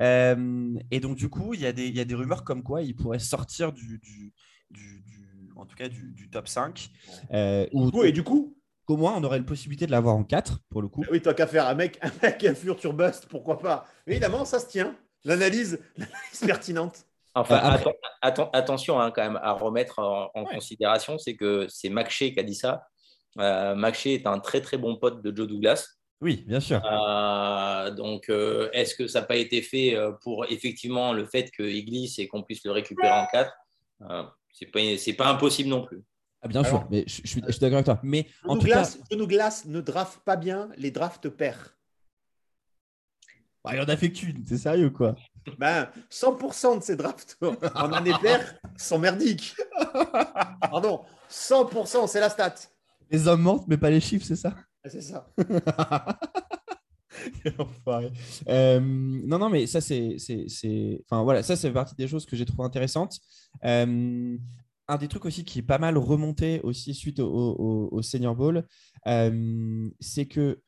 [0.00, 2.82] Euh, et donc, du coup, il y, a des, y a des rumeurs comme quoi
[2.82, 4.34] il pourrait sortir du, du,
[4.70, 6.90] du, en tout cas du, top 5.
[7.32, 8.56] Euh, ou, et du coup?
[8.88, 11.02] Au moins, on aurait la possibilité de l'avoir en 4, pour le coup.
[11.10, 13.86] Oui, tant qu'à faire un mec, un mec à sur bust, pourquoi pas?
[14.06, 14.94] Évidemment, ça se tient.
[15.24, 15.80] L'analyse
[16.46, 17.06] pertinente.
[17.34, 17.78] Enfin,
[18.20, 22.54] attention hein, quand même à remettre en, considération, c'est que c'est McShea qui a dit
[22.54, 22.86] ça.
[23.38, 25.96] Euh, McShea est un très très bon pote de Joe Douglas.
[26.22, 26.80] Oui, bien sûr.
[26.84, 31.50] Euh, donc, euh, est-ce que ça n'a pas été fait euh, pour effectivement le fait
[31.50, 33.52] qu'il glisse et qu'on puisse le récupérer en 4
[34.52, 36.00] C'est pas, pas impossible non plus.
[36.40, 38.00] Ah, bien sûr, mais je, suis, d'accord avec toi.
[38.04, 41.58] Mais en tout cas, Glass ne draft pas bien, les drafts perd.
[43.64, 45.14] Bah, il en a fait qu'une, c'est sérieux quoi
[45.58, 47.36] ben, 100% de ces drafts
[47.74, 49.56] en année paire sont merdiques.
[50.60, 52.54] Pardon, 100%, c'est la stat.
[53.10, 54.54] Les hommes mentent, mais pas les chiffres, c'est ça?
[54.84, 55.28] Ah, c'est ça.
[58.48, 60.16] euh, non, non, mais ça, c'est.
[61.04, 63.18] Enfin, voilà, ça, c'est partie des choses que j'ai trouvé intéressantes.
[63.64, 64.36] Euh,
[64.88, 68.66] un des trucs aussi qui est pas mal remonté aussi suite au, Senior Bowl,
[69.06, 70.60] euh, c'est que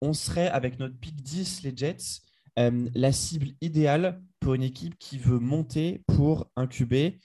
[0.00, 2.20] on serait avec notre pick 10, les Jets,
[2.56, 7.20] la cible idéale pour une équipe qui veut monter pour incuber.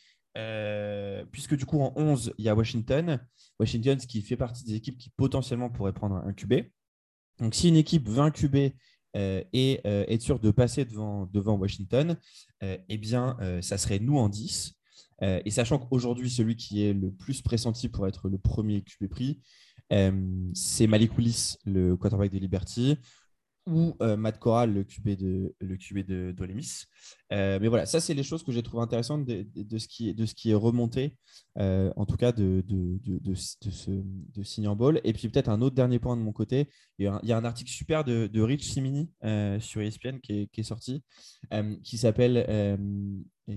[1.31, 3.19] Puisque du coup, en 11, il y a Washington.
[3.59, 6.53] Washington, qui fait partie des équipes qui potentiellement pourraient prendre un QB.
[7.39, 8.73] Donc, si une équipe veut un QB
[9.15, 12.17] euh, et euh, être sûre de passer devant, Washington,
[12.63, 14.73] euh, eh bien, ça serait nous en 10.
[15.21, 19.39] et sachant qu'aujourd'hui, celui qui est le plus pressenti pour être le premier QB pris,
[20.53, 22.97] c'est Malik Willis, le quarterback de Liberty
[23.67, 25.77] ou euh, Matt Corral, le QB de, le.
[27.31, 30.53] Euh, mais voilà, ça, c'est les choses que j'ai trouvé intéressantes de, ce qui, est
[30.53, 31.17] remonté,
[31.57, 35.01] euh, en tout cas de, de, ce, Ball.
[35.03, 37.71] Et puis peut-être un autre dernier point de mon côté, il y a un, article
[37.71, 39.11] super de, Rich Simini
[39.59, 41.03] sur ESPN qui est, sorti,
[41.83, 42.77] qui s'appelle,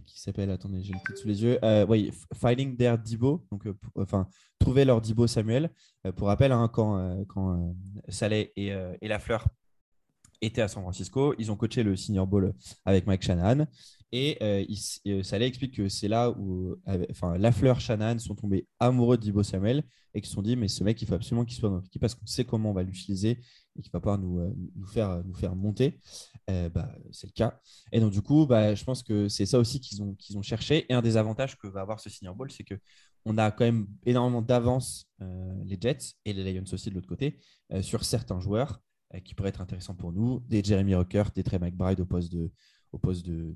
[0.07, 3.47] qui s'appelle, attendez, j'ai le titre sous les yeux, oui, Finding Their Dibo,
[3.97, 5.71] enfin, trouver leur Dibo Samuel.
[6.17, 7.75] pour rappel, hein, quand, quand
[8.09, 9.47] Saleh et, et Lafleur
[10.43, 11.35] était à San Francisco.
[11.39, 12.53] Ils ont coaché le Senior Bowl
[12.85, 13.67] avec Mike Shanahan.
[14.15, 14.65] Et euh,
[15.07, 16.77] euh ça explique que c'est là où
[17.11, 20.85] enfin, Lafleur, Shanahan sont tombés amoureux Dibo Samuel et qui se sont dit mais ce
[20.85, 23.39] mec, il faut absolument qu'il soit dans l'équipe parce qu'on sait comment on va l'utiliser
[23.77, 25.99] et qu'il va pouvoir nous, euh, nous, faire, nous faire monter.
[26.51, 27.59] Euh, bah, c'est le cas.
[27.91, 30.43] Et donc, du coup, bah, je pense que c'est ça aussi qu'ils ont, qu'ils ont
[30.43, 30.85] cherché.
[30.91, 33.87] Et un des avantages que va avoir ce Senior Bowl, c'est qu'on a quand même
[34.05, 35.09] énormément d'avance,
[35.65, 37.39] les Jets et les Lions aussi de l'autre côté,
[37.81, 38.83] sur certains joueurs.
[39.15, 40.41] Euh, qui pourrait être intéressant pour nous.
[40.49, 42.51] Des Jeremy Rucker, des Trey McBride au poste de,
[42.93, 43.55] au poste de,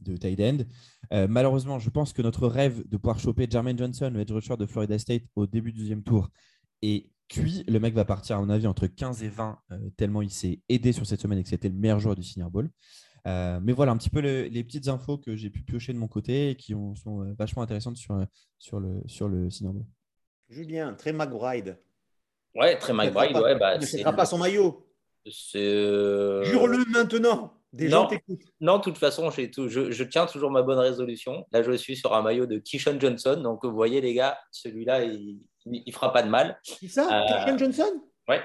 [0.00, 0.58] de, tight end.
[1.12, 4.56] Euh, malheureusement, je pense que notre rêve de pouvoir choper Jermaine Johnson, le edge rusher
[4.56, 6.30] de Florida State, au début du deuxième tour
[6.82, 7.64] est cuit.
[7.68, 10.60] Le mec va partir, à mon avis, entre 15 et 20, euh, tellement il s'est
[10.68, 12.70] aidé sur cette semaine et que c'était le meilleur joueur du Senior Bowl.
[13.26, 16.50] mais voilà un petit peu les petites infos que j'ai pu piocher de mon côté
[16.50, 18.26] et qui ont, sont vachement intéressantes sur,
[18.58, 19.86] sur, le, sur le Senior Bowl.
[20.48, 21.78] Julien, Trey McBride.
[22.54, 24.84] Ouais, Trey McBride, ouais, bah, ne sera pas son maillot.
[25.56, 27.54] Euh, Jure-le maintenant.
[27.72, 28.44] Des gens t'écoutent.
[28.60, 31.44] Non, de toute façon, tout, je, tiens toujours ma bonne résolution.
[31.50, 33.40] Là, je suis sur un maillot de Kishon Johnson.
[33.42, 36.60] Donc, vous voyez, les gars, celui-là, il ne fera pas de mal.
[36.62, 38.02] C'est ça, euh, Johnson?
[38.28, 38.42] Ouais.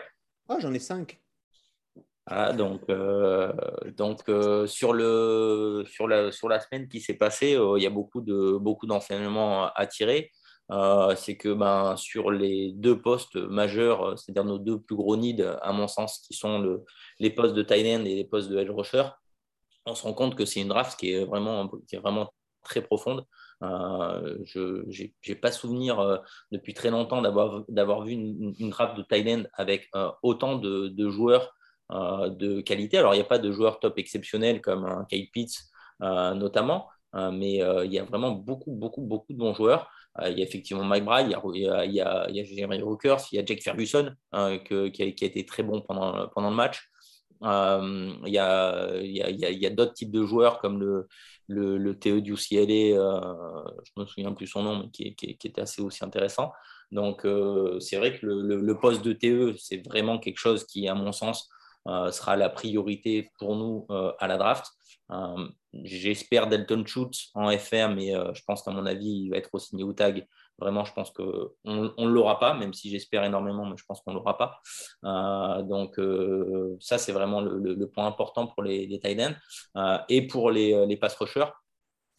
[0.48, 1.22] Ah, j'en ai cinq.
[2.26, 3.54] Ah, donc, euh,
[3.98, 4.24] donc
[4.68, 8.58] sur, le, sur, la, sur la semaine qui s'est passée, il y a beaucoup, de,
[8.58, 10.32] beaucoup d'enseignements à tirer.
[10.72, 15.18] Euh, c'est que ben, sur les deux postes majeurs, euh, c'est-à-dire nos deux plus gros
[15.18, 16.80] needs, à mon sens, qui sont
[17.20, 18.70] les postes de tight et les postes de edge
[19.86, 21.68] on se rend compte que c'est une draft qui est vraiment,
[22.64, 23.26] très profonde.
[23.64, 24.84] Euh, je
[25.28, 29.90] n'ai pas souvenir depuis très longtemps d'avoir vu une, draft de end avec
[30.22, 31.56] autant de, joueurs
[31.90, 32.98] de qualité.
[33.00, 35.58] Alors, il n'y a pas de joueurs top exceptionnels comme un Kyle Pitts
[36.02, 39.90] notamment, mais il y a vraiment beaucoup, beaucoup, beaucoup de bons joueurs.
[40.18, 42.46] Euh, il y a effectivement Mike Bride, il y a, il y a, il y
[42.46, 46.56] Jeremy Rookers, il y a Jake Ferguson hein, qui, a, été très bon pendant, le
[46.56, 46.90] match.
[47.44, 51.08] Euh, il y a, d'autres types de joueurs comme le,
[51.48, 55.16] le, le TE du UCLA, euh, je ne me souviens plus son nom, mais qui,
[55.30, 56.52] était assez aussi intéressant.
[56.92, 57.22] Donc,
[57.80, 61.50] c'est vrai que le, poste de TE, c'est vraiment quelque chose qui, à mon sens,
[61.86, 64.66] sera la priorité pour nous à la draft.
[65.74, 69.68] J'espère Delton Schultz en FR, mais je pense qu'à mon avis, il va être aussi
[69.70, 70.28] signé tag.
[70.58, 74.12] Vraiment, je pense qu'on ne l'aura pas, même si j'espère énormément, mais je pense qu'on
[74.12, 74.60] ne l'aura pas.
[75.64, 76.00] donc,
[76.80, 80.00] ça, c'est vraiment le, point important pour les, tight ends.
[80.10, 81.52] et pour les, pass rushers,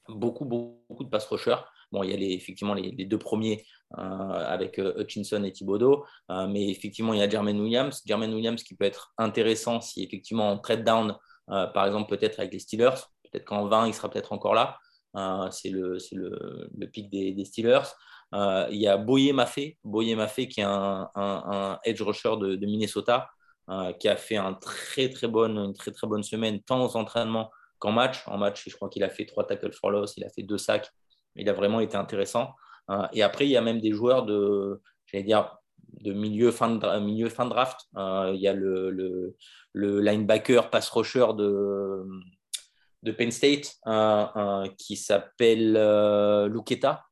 [0.08, 1.62] beaucoup, beaucoup de pass rushers.
[1.92, 3.64] Bon, il y a effectivement les, deux premiers
[3.98, 8.00] euh, avec euh, Hutchinson et Thibodeau, euh, mais effectivement, il y a Jermaine Williams.
[8.06, 12.52] Jermaine Williams qui peut être intéressant si effectivement on trade down, par exemple, peut-être avec
[12.52, 12.94] les Steelers.
[13.30, 14.78] Peut-être qu'en 20, il sera peut-être encore là.
[15.50, 17.94] c'est le, le, le, pic des, Steelers.
[18.32, 23.30] il y a Boyer Maffé, Boyer Maffé qui est un, edge rusher de, Minnesota,
[23.98, 25.74] qui a fait une très très bonne
[26.22, 28.22] semaine, tant aux entraînements qu'en match.
[28.28, 30.58] En match, je crois qu'il a fait trois tackles for loss, il a fait deux
[30.58, 30.88] sacs,
[31.34, 32.54] il a vraiment été intéressant.
[32.90, 35.56] Euh, et après, il y a même des joueurs de, j'allais dire,
[36.00, 37.80] de milieu fin de, milieu fin de draft.
[37.96, 38.90] Euh, il y a le,
[39.72, 42.04] le, linebacker pass rusher de,
[43.02, 45.72] de Penn State euh, qui s'appelle
[46.52, 47.04] Luketa,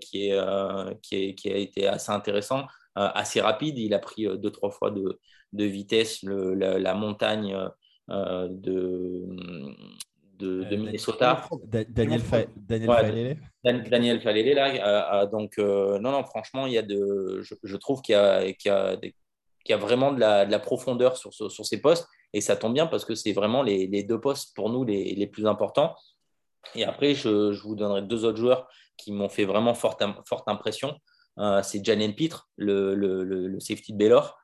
[0.00, 3.78] qui, est, qui, qui, a été assez intéressant, assez rapide.
[3.78, 5.18] Il a pris deux, trois fois de,
[5.52, 7.56] de vitesse la, la, montagne
[8.08, 9.24] de,
[10.38, 11.48] de, euh, Minnesota.
[11.64, 12.22] Daniel,
[12.56, 15.26] Daniel Daniel Falele, là.
[15.26, 18.72] donc, euh, non, non, franchement, il y a de, je, trouve qu'il y a, qu'il
[18.72, 22.06] y, y a vraiment de la, de la profondeur sur, sur, ces postes.
[22.34, 25.46] Et ça tombe bien parce que c'est vraiment les, deux postes pour nous les, plus
[25.46, 25.94] importants.
[26.74, 28.68] Et après, je, vous donnerai deux autres joueurs
[28.98, 30.98] qui m'ont fait vraiment forte, forte impression.
[31.38, 34.38] Euh, c'est Jalen Pitre, le, safety de Baylor,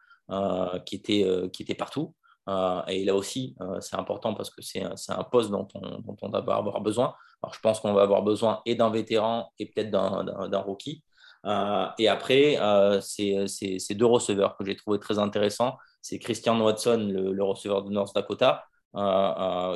[0.86, 2.14] qui, était, qui était partout.
[2.48, 6.16] Euh, et là aussi, euh, c'est important parce que c'est un poste dont on, dont
[6.22, 7.14] on va avoir besoin.
[7.42, 11.02] Alors, je pense qu'on va avoir besoin et d'un vétéran et peut-être d'un rookie.
[11.46, 12.58] Euh, et après,
[13.00, 15.76] c'est deux receveurs que j'ai trouvé très intéressants.
[16.02, 18.64] C'est Christian Watson, le, receveur de North Dakota,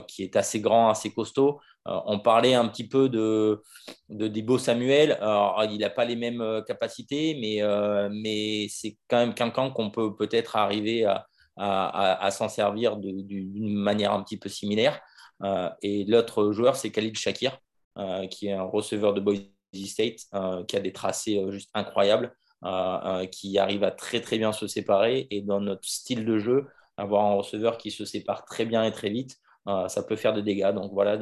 [0.09, 1.61] qui est assez grand, assez costaud.
[1.85, 3.63] on parlait un petit peu de,
[4.09, 5.19] de Debo Samuel.
[5.71, 7.61] Il n'a pas les mêmes capacités, mais,
[8.11, 11.07] mais c'est quand même quelqu'un qu'on peut peut-être arriver
[11.57, 15.01] à, s'en servir d'une manière un petit peu similaire.
[15.43, 17.59] Euh, et l'autre joueur, c'est Khalid Shakir,
[17.99, 19.43] euh, qui est un receveur de Boise
[19.87, 22.35] State, euh, qui a des tracés juste incroyables,
[23.31, 25.27] qui arrive à très très bien se séparer.
[25.31, 28.93] Et dans notre style de jeu, avoir un receveur qui se sépare très bien et
[28.93, 30.73] très vite, ça peut faire des dégâts.
[30.73, 31.19] Donc voilà,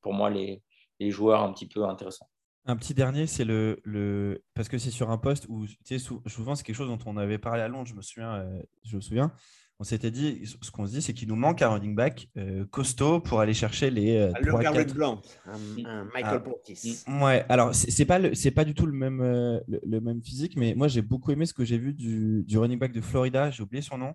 [0.00, 0.62] pour moi, les,
[1.10, 2.28] joueurs un petit peu intéressants.
[2.68, 5.98] Un petit dernier, c'est le, le, Parce que c'est sur un poste où, tu sais,
[5.98, 8.44] souvent, c'est quelque chose dont on avait parlé à Londres, je me souviens.
[8.84, 9.32] je me souviens
[9.78, 12.64] on s'était dit, ce qu'on se dit, c'est qu'il nous manque un running back euh,
[12.70, 14.16] costaud pour aller chercher les.
[14.16, 16.08] Euh, le 3, Blanc, un, mm.
[16.14, 17.04] Michael ah, Portis.
[17.06, 17.22] Mm.
[17.22, 20.74] Ouais, alors c'est pas, c'est pas du tout le même, euh, le, même physique, mais
[20.74, 23.62] moi j'ai beaucoup aimé ce que j'ai vu du, du, running back de Florida, j'ai
[23.62, 24.14] oublié son nom.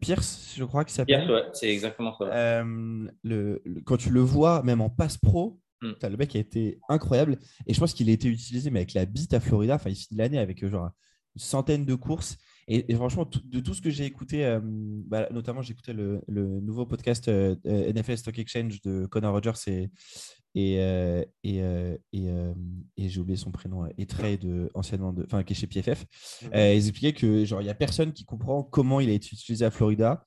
[0.00, 1.26] Pierce, je crois qu'il s'appelle.
[1.26, 2.64] Pierce, ouais, c'est exactement ça.
[3.22, 5.92] Le, quand tu le vois, même en passe pro, mm.
[6.02, 7.38] le mec a été incroyable.
[7.68, 9.96] Et je pense qu'il a été utilisé, mais avec la bite à Florida, enfin, il
[9.96, 10.90] finit l'année avec genre
[11.36, 12.36] une centaine de courses.
[12.72, 16.86] Et, franchement, de tout ce que j'ai écouté, euh, bah, notamment j'ai écouté le, nouveau
[16.86, 19.90] podcast euh, euh, NFL Stock Exchange de Connor Rogers et,
[20.54, 20.76] et,
[21.42, 21.58] et,
[22.12, 24.06] et, j'ai oublié son prénom, et
[24.36, 26.06] de, anciennement, de, enfin, qui est chez PFF.
[26.54, 29.64] ils expliquaient que genre il n'y a personne qui comprend comment il a été utilisé
[29.64, 30.24] à Florida.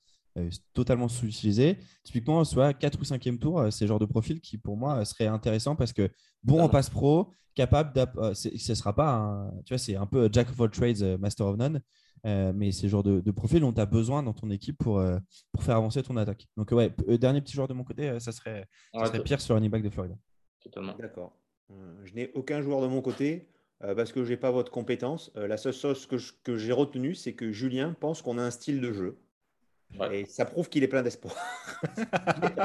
[0.74, 1.78] totalement sous-utilisé.
[2.02, 5.28] Typiquement, soit 4 ou 5e tour, c'est le genre de profil qui pour moi serait
[5.28, 6.10] intéressant parce que
[6.42, 8.04] bon en passe pro, capable,
[8.34, 11.56] ce sera pas un, tu vois, c'est un peu Jack of all trades, Master of
[11.56, 11.80] none.
[12.26, 14.98] Euh, mais c'est le genre de, profil dont tu as besoin dans ton équipe pour,
[14.98, 15.18] euh,
[15.52, 16.46] pour faire avancer ton attaque.
[16.56, 19.54] Donc, ouais, euh, dernier petit joueur de mon côté, ça serait, ça serait Pierre sur
[19.54, 20.14] running back de Florida.
[20.60, 20.94] Totalement.
[20.98, 21.36] D'accord.
[22.04, 23.48] je n'ai aucun joueur de mon côté
[23.80, 25.30] parce que je n'ai pas votre compétence.
[25.34, 28.80] la seule chose que, que j'ai retenue, c'est que Julien pense qu'on a un style
[28.80, 29.18] de jeu.
[30.10, 31.34] Et ça prouve qu'il est plein d'espoir.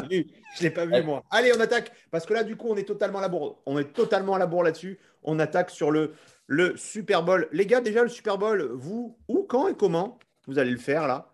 [0.10, 0.24] je ne
[0.62, 1.24] l'ai pas vu, moi.
[1.30, 1.92] Allez, on attaque.
[2.10, 3.62] Parce que là, du coup, on est totalement à la bourre.
[3.66, 4.98] On est totalement à la bourre là-dessus.
[5.24, 6.14] On attaque sur le,
[6.50, 7.48] le Super Bowl.
[7.52, 11.08] Les gars, déjà, le Super Bowl, vous, où, quand et comment vous allez le faire
[11.08, 11.32] là?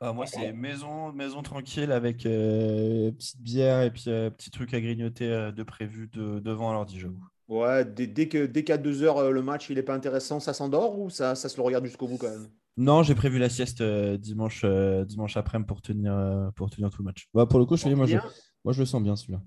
[0.00, 4.72] Ah, Moi, c'est maison, maison tranquille avec euh, petite bière et puis euh, petit truc
[4.74, 7.18] à grignoter euh, de prévu de, devant l'ordi, j'avoue.
[7.48, 10.52] Ouais, dès, dès que dès qu'à 2 heures le match il n'est pas intéressant, ça
[10.52, 12.46] s'endort ou ça, ça se le regarde jusqu'au bout quand même?
[12.76, 14.64] Non, j'ai prévu la sieste dimanche,
[15.06, 17.26] dimanche après-midi pour tenir, pour tenir tout le match.
[17.32, 18.18] pour le coup, je moi, je,
[18.64, 19.40] moi je le sens bien celui-là.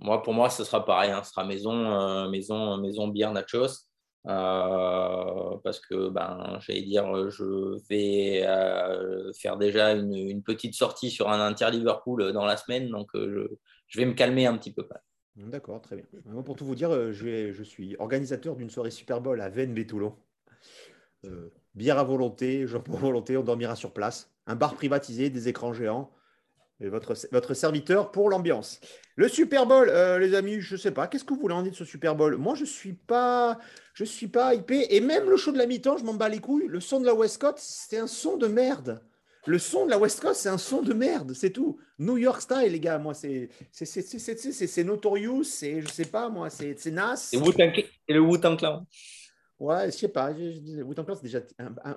[0.00, 1.10] Moi, pour moi, ce sera pareil.
[1.10, 1.22] Hein.
[1.22, 3.88] Ce sera maison, euh, maison, maison, bière, nachos.
[4.26, 11.28] Euh, parce que, ben, j'allais dire, je vais euh, faire déjà une, petite sortie sur
[11.28, 12.88] un Inter Liverpool dans la semaine.
[12.90, 13.48] Donc, je,
[13.96, 14.86] vais me calmer un petit peu.
[15.36, 16.42] D'accord, très bien.
[16.42, 20.14] pour tout vous dire, je, suis organisateur d'une soirée Super Bowl à Vennes, Toulon.
[21.74, 24.30] bière à volonté, genre pour volonté, on dormira sur place.
[24.46, 26.10] Un bar privatisé, des écrans géants
[26.80, 28.80] Et votre, votre serviteur pour l'ambiance.
[29.16, 31.08] Le Super Bowl, euh, les amis, je ne sais pas.
[31.08, 32.36] Qu'est-ce que vous voulez en dire de ce Super Bowl?
[32.36, 33.58] Moi, je ne suis pas,
[33.94, 34.86] je suis pas hypé.
[34.90, 36.68] Et même le show de la mi-temps, je m'en bats les couilles.
[36.68, 39.02] Le son de la West Coast, c'est un son de merde.
[39.46, 41.78] Le son de la West Coast, c'est un son de merde, c'est tout.
[41.98, 46.74] New York style, les gars, moi, c'est c'est Notorious, c'est, je sais pas, moi, c'est
[46.90, 47.16] Nas.
[47.16, 47.38] C'est
[48.08, 48.86] le Wu-Tang Clan.
[49.58, 50.30] Ouais, je sais pas.
[50.30, 51.40] Wu-Tang Clan, c'est déjà.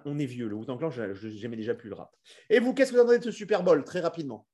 [0.05, 0.47] on est vieux.
[0.47, 2.15] Le Wu-Tang Clan, j'aimais déjà plus le rap.
[2.49, 4.47] Et vous, qu'est-ce que vous en de ce Super Bowl, très rapidement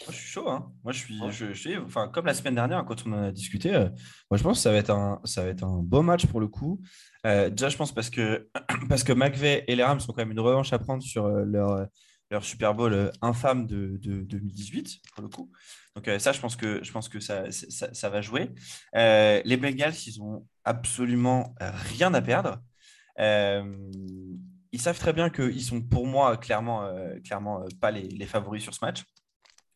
[0.00, 0.48] moi, je suis chaud.
[0.48, 0.72] Hein.
[0.82, 3.88] Moi, je suis, je, enfin, comme la semaine dernière, quand on en a discuté, euh,
[4.30, 6.40] moi, je pense que ça va être un, ça va être un beau match pour
[6.40, 6.80] le coup.
[7.26, 8.48] Euh, déjà, je pense parce que,
[8.88, 11.44] parce que McVeigh et les Rams sont quand même une revanche à prendre sur euh,
[11.44, 11.86] leur,
[12.30, 15.52] leur Super Bowl infâme de, de, 2018, pour le coup.
[15.94, 18.50] Donc, ça, je pense que, je pense que ça, ça, ça va jouer.
[18.94, 22.58] les Bengals, ils ont absolument rien à perdre.
[23.18, 26.90] ils savent très bien qu'ils sont, pour moi, clairement,
[27.22, 29.04] clairement pas les, les favoris sur ce match.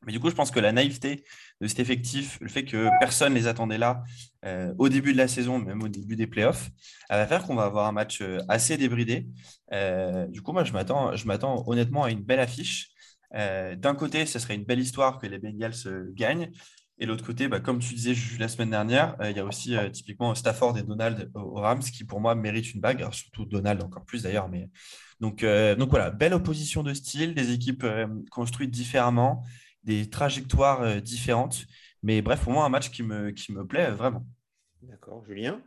[0.07, 1.25] Mais du coup, je pense que la naïveté
[1.61, 4.05] de cet effectif, le fait que personne ne les attendait là
[4.45, 6.71] euh, au début de la saison, même au début des playoffs,
[7.11, 9.27] elle va faire qu'on va avoir un match euh, assez débridé.
[9.73, 12.93] Euh, du coup, moi, je m'attends, honnêtement à une belle affiche.
[13.33, 16.51] d'un côté, ce serait une belle histoire que les Bengals gagnent.
[16.99, 20.35] Et l'autre côté, bah, comme tu disais la semaine dernière, il y a aussi typiquement
[20.35, 23.05] Stafford et Donald aux Rams qui, pour moi, méritent une bague.
[23.13, 24.49] surtout Donald encore plus d'ailleurs.
[24.49, 24.71] Mais...
[25.21, 27.87] Donc, donc voilà, belle opposition de style, des équipes
[28.31, 29.43] construites différemment
[29.87, 31.65] des trajectoires euh, différentes.
[32.03, 34.27] Mais bref, au moins un match qui me, qui me plaît vraiment.
[34.83, 35.61] D'accord, Julien?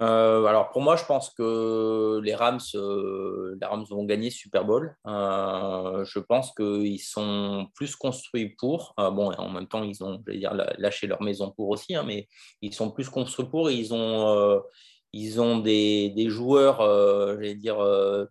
[0.00, 4.64] Euh, alors pour moi, je pense que les Rams, euh, les Rams vont gagner Super
[4.64, 4.94] Bowl.
[5.04, 8.94] je pense qu'ils sont plus construits pour.
[8.96, 12.28] bon, en même temps, ils ont, dire, lâché leur maison pour aussi, hein, mais
[12.62, 13.72] ils sont plus construits pour.
[13.72, 14.62] ils ont,
[15.12, 16.78] ils ont des, des joueurs,
[17.34, 17.78] j'allais dire,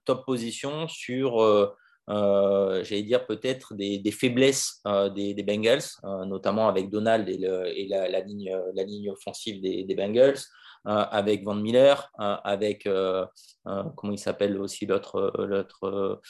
[0.05, 1.75] top position sur
[2.09, 8.19] euh, j'allais dire peut-être des, faiblesses euh, des, Bengals, euh, notamment avec Donald et, la,
[8.21, 10.39] ligne, la, ligne, offensive des, Bengals,
[10.85, 12.87] avec Van Miller, avec,
[13.65, 16.21] comment il s'appelle aussi l'autre, l'autre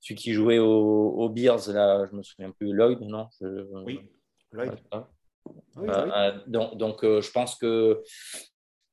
[0.00, 3.28] celui qui jouait aux, Bears, là, je me souviens plus, Lloyd, non
[3.84, 4.00] Oui,
[4.52, 4.78] Lloyd.
[6.46, 8.02] donc, donc je pense que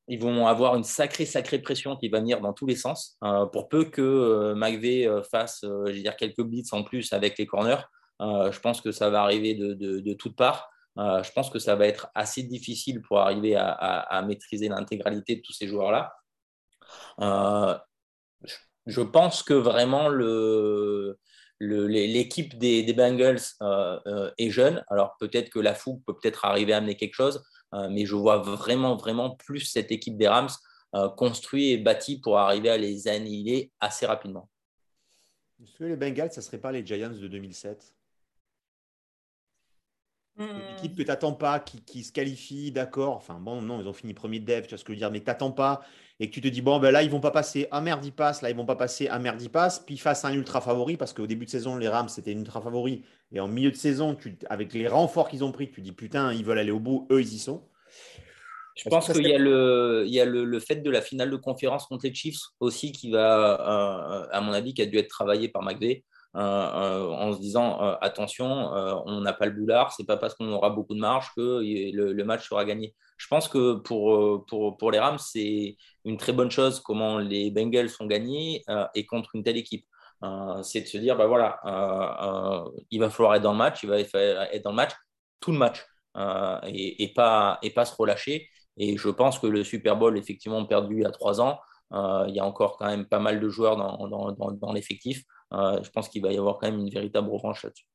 [0.08, 3.18] ils vont avoir une sacrée, sacrée pression qui va venir dans tous les sens.
[3.24, 7.46] Euh, pour peu que euh, McVeigh euh, fasse dire, quelques blitz en plus avec les
[7.46, 7.84] corners,
[8.20, 10.70] je pense que ça va arriver de, de, toutes parts.
[10.96, 15.52] je pense que ça va être assez difficile pour arriver à, maîtriser l'intégralité de tous
[15.52, 16.14] ces joueurs-là.
[18.86, 20.08] je pense que vraiment
[21.60, 23.42] l'équipe des, Bengals
[24.38, 24.86] est jeune.
[24.90, 28.16] Alors peut-être que la fougue peut peut-être arriver à amener quelque chose, euh, mais je
[28.16, 30.50] vois vraiment, vraiment plus cette équipe des Rams
[30.96, 34.48] euh, construite et bâtie pour arriver à les annihiler assez rapidement.
[35.64, 37.96] Est-ce que les Bengals, ça ne serait pas les Giants de 2007
[40.38, 43.16] Une équipe que tu n'attends pas, qui, se qualifie, d'accord.
[43.16, 45.00] Enfin, bon, non, ils ont fini premier de dev, tu vois ce que je veux
[45.00, 45.84] dire, mais tu n'attends pas
[46.24, 47.68] et que tu te dis, bon, ben là, ils vont pas passer.
[47.70, 48.42] Ah merde, ils passent.
[48.42, 49.10] Là, ils vont pas passer.
[49.12, 49.80] Ah merde, ils passent.
[49.80, 52.38] Puis face à un ultra favori, parce qu'au début de saison, les Rams, c'était un
[52.38, 53.04] ultra favori.
[53.34, 54.16] Et en milieu de saison,
[54.50, 57.20] avec les renforts qu'ils ont pris, tu dis putain, ils veulent aller au bout, eux,
[57.20, 57.62] ils y sont.
[58.78, 61.36] Je pense qu'il y a, le, il y a le, fait de la finale de
[61.36, 65.10] conférence contre les Chiefs aussi qui va, euh, à mon avis, qui a dû être
[65.10, 68.46] travaillé par McVeigh euh, euh, en se disant attention,
[69.06, 72.24] on n'a pas le boulard, c'est pas parce qu'on aura beaucoup de marge que le,
[72.24, 72.96] match sera gagné.
[73.18, 77.52] Je pense que pour, pour, pour les Rams, c'est une très bonne chose comment les
[77.52, 78.64] Bengals sont gagnés
[78.96, 79.86] et contre une telle équipe.
[80.24, 83.58] Euh, c'est de se dire, bah voilà, euh, euh, il va falloir être dans le
[83.58, 84.92] match, il va être dans le match,
[85.40, 85.86] tout le match,
[86.66, 88.48] et, pas, et pas se relâcher.
[88.78, 91.60] Et je pense que le Super Bowl, effectivement, perdu il y a trois ans,
[91.92, 95.24] il y a encore quand même pas mal de joueurs dans, dans, dans, l'effectif.
[95.54, 97.86] Je pense qu'il va y avoir quand même une véritable revanche là-dessus.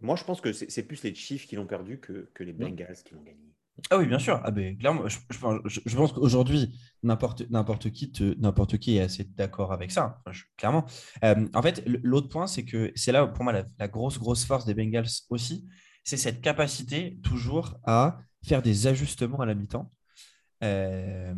[0.00, 2.96] Moi, je pense que c'est plus les Chiefs qui l'ont perdu que, que les Bengals
[3.04, 3.54] qui l'ont gagné.
[3.90, 4.40] Ah oui, bien sûr.
[4.44, 7.44] Ah ben, clairement, je, je, pense qu'aujourd'hui, n'importe,
[7.90, 10.22] qui n'importe qui est assez d'accord avec ça,
[10.56, 10.84] clairement.
[11.24, 14.64] Euh, en fait, l'autre point, c'est que c'est là, pour moi, la, grosse, grosse force
[14.64, 15.66] des Bengals aussi,
[16.04, 19.90] c'est cette capacité toujours à faire des ajustements à la mi-temps.
[20.62, 21.34] Euh,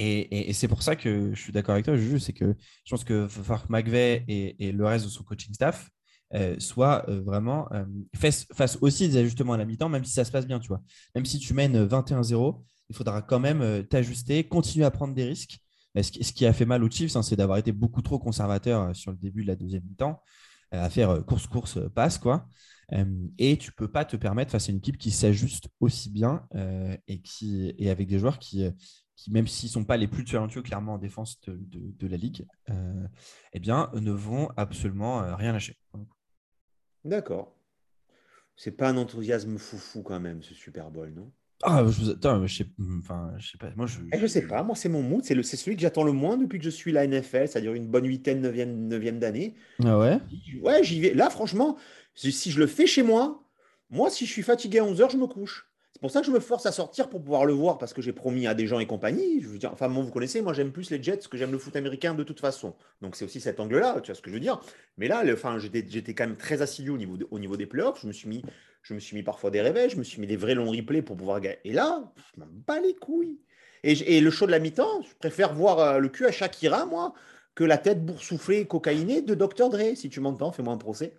[0.00, 3.04] et, c'est pour ça que je suis d'accord avec toi, Juju, c'est que je pense
[3.04, 5.90] que Fark McVeigh et, et, le reste de son coaching staff
[6.32, 7.84] euh, soit euh, vraiment euh,
[8.14, 8.46] face,
[8.82, 10.80] aussi des ajustements à la mi-temps, même si ça se passe bien, tu vois.
[11.16, 15.58] Même si tu mènes 21-0, il faudra quand même t'ajuster, continuer à prendre des risques.
[16.00, 19.10] Ce qui a fait mal aux Chiefs, hein, c'est d'avoir été beaucoup trop conservateur sur
[19.10, 20.20] le début de la deuxième mi-temps,
[20.70, 22.48] à faire course-course, passe, quoi.
[23.38, 26.46] Et tu peux pas te permettre face à une équipe qui s'ajuste aussi bien
[27.06, 28.64] et, qui, et avec des joueurs qui,
[29.20, 32.16] qui même s'ils ne sont pas les plus talentueux clairement en défense de, de, la
[32.16, 32.46] ligue,
[33.52, 35.76] eh bien, ne vont absolument rien lâcher.
[37.04, 37.54] D'accord.
[38.56, 41.30] C'est pas un enthousiasme foufou quand même, ce Super Bowl, non?
[41.62, 42.66] Ah, je, attends, je sais,
[42.98, 43.70] enfin, je sais pas.
[43.76, 44.62] Moi, je, eh, je sais pas.
[44.62, 45.22] Moi, c'est mon mood.
[45.22, 48.06] C'est celui que j'attends le moins depuis que je suis la NFL, c'est-à-dire une bonne
[48.06, 49.54] huitaine, neuvième, neuvième d'année.
[49.84, 50.18] Ah ouais?
[50.62, 51.12] Ouais, j'y vais.
[51.12, 51.76] Là, franchement,
[52.14, 53.42] si je le fais chez moi,
[53.90, 55.69] moi, si je suis fatigué à 11 h je me couche.
[56.00, 58.00] C'est pour ça que je me force à sortir pour pouvoir le voir parce que
[58.00, 59.42] j'ai promis à des gens et compagnie.
[59.42, 61.76] Je veux dire, enfin, vous connaissez, moi j'aime plus les Jets que j'aime le foot
[61.76, 62.74] américain de toute façon.
[63.02, 64.62] Donc c'est aussi cet angle-là, tu vois ce que je veux dire.
[64.96, 68.00] Mais là, enfin, j'étais quand même très assidu au niveau, au niveau des playoffs.
[68.00, 68.42] Je me suis mis,
[68.80, 71.02] je me suis mis parfois des réveils, je me suis mis des vrais longs replays
[71.02, 71.58] pour pouvoir gagner.
[71.64, 73.38] Et là, je m'en bats les couilles.
[73.82, 77.12] Et, le show de la mi-temps, je préfère voir euh, le cul à Shakira, moi,
[77.54, 79.68] que la tête boursouflée, cocaïnée de Dr.
[79.68, 79.94] Dre.
[79.96, 81.14] Si tu m'entends, fais-moi un procès.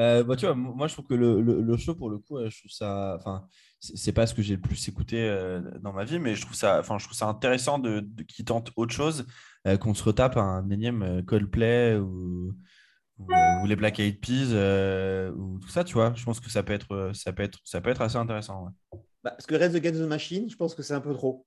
[0.00, 3.16] Euh, bah, moi je trouve que le, le, show pour le coup, je trouve ça,
[3.18, 3.48] enfin,
[3.80, 6.54] c'est pas ce que j'ai le plus écouté euh, dans ma vie, mais je trouve
[6.54, 9.26] ça, enfin, je trouve ça intéressant de, de qu'ils tentent autre chose,
[9.66, 12.54] euh, qu'on se retape un énième Coldplay ou,
[13.18, 14.54] ou, les Black Eyed Peas
[15.36, 16.12] ou tout ça, tu vois.
[16.14, 18.68] Je pense que ça peut être, ça peut être, ça peut être assez intéressant.
[19.24, 21.44] Bah, parce que Red Against the Machine, je pense que c'est un peu trop.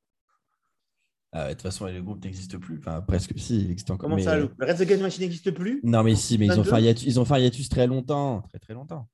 [1.33, 2.79] Ah de toute façon, les groupes n'existent plus.
[2.79, 4.09] Enfin, presque si, il existe encore.
[4.09, 5.79] Comment ça, le Red Against Machine n'existe plus?
[5.81, 8.41] Non, mais si, mais ils ont, fait un hiatus, ils ont fait hiatus très longtemps.
[8.49, 9.07] Très, très longtemps.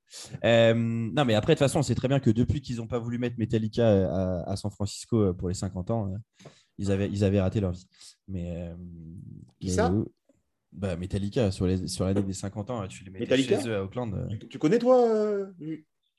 [0.44, 2.88] Euh, non, mais après, de toute façon, on sait très bien que depuis qu'ils n'ont
[2.88, 6.12] pas voulu mettre Metallica euh, à, San Francisco euh, pour les 50 ans,
[6.78, 7.86] ils, avaient, ils avaient raté leur vie.
[8.26, 8.68] Mais,
[9.60, 9.94] Qui ça?
[10.72, 14.28] Bah, Metallica, sur l'année sur des 50 ans, tu les mettais chez eux à Auckland.
[14.50, 15.06] Tu connais, toi,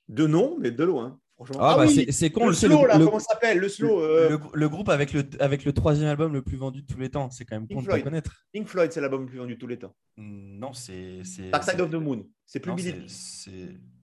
[0.08, 1.20] de nom, mais de loin
[1.60, 2.48] ah, bah c'est con.
[2.48, 4.02] Le, slow, là, comment s'appelle Le slow.
[4.02, 4.38] Euh.
[4.54, 7.30] Le, groupe avec le, avec le troisième album le plus vendu de tous les temps.
[7.30, 8.46] C'est quand même con de pas connaître.
[8.54, 9.96] Pink Floyd, c'est l'album le plus vendu de tous les temps.
[10.18, 11.22] Mm, non, c'est.
[11.52, 12.26] Dark Side of the Moon.
[12.46, 12.94] C'est plus Billy.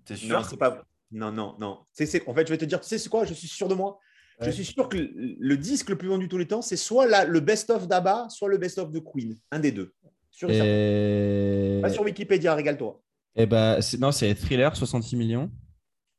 [0.05, 0.85] T'es sûr Non, c'est pas.
[1.11, 1.79] Non, non, non.
[2.27, 3.99] En fait, je vais te dire, tu sais, c'est quoi Je suis sûr de moi.
[4.41, 7.07] Je suis sûr que le, disque le plus vendu de tous les temps, c'est soit
[7.07, 9.37] la, le best-of d'ABBA, soit le best-of de Queen.
[9.51, 9.95] Un des deux.
[10.31, 11.83] Sur et...
[11.91, 13.01] Sur Wikipédia, régale-toi.
[13.37, 15.51] Eh ben, non, c'est Thriller, 66 millions.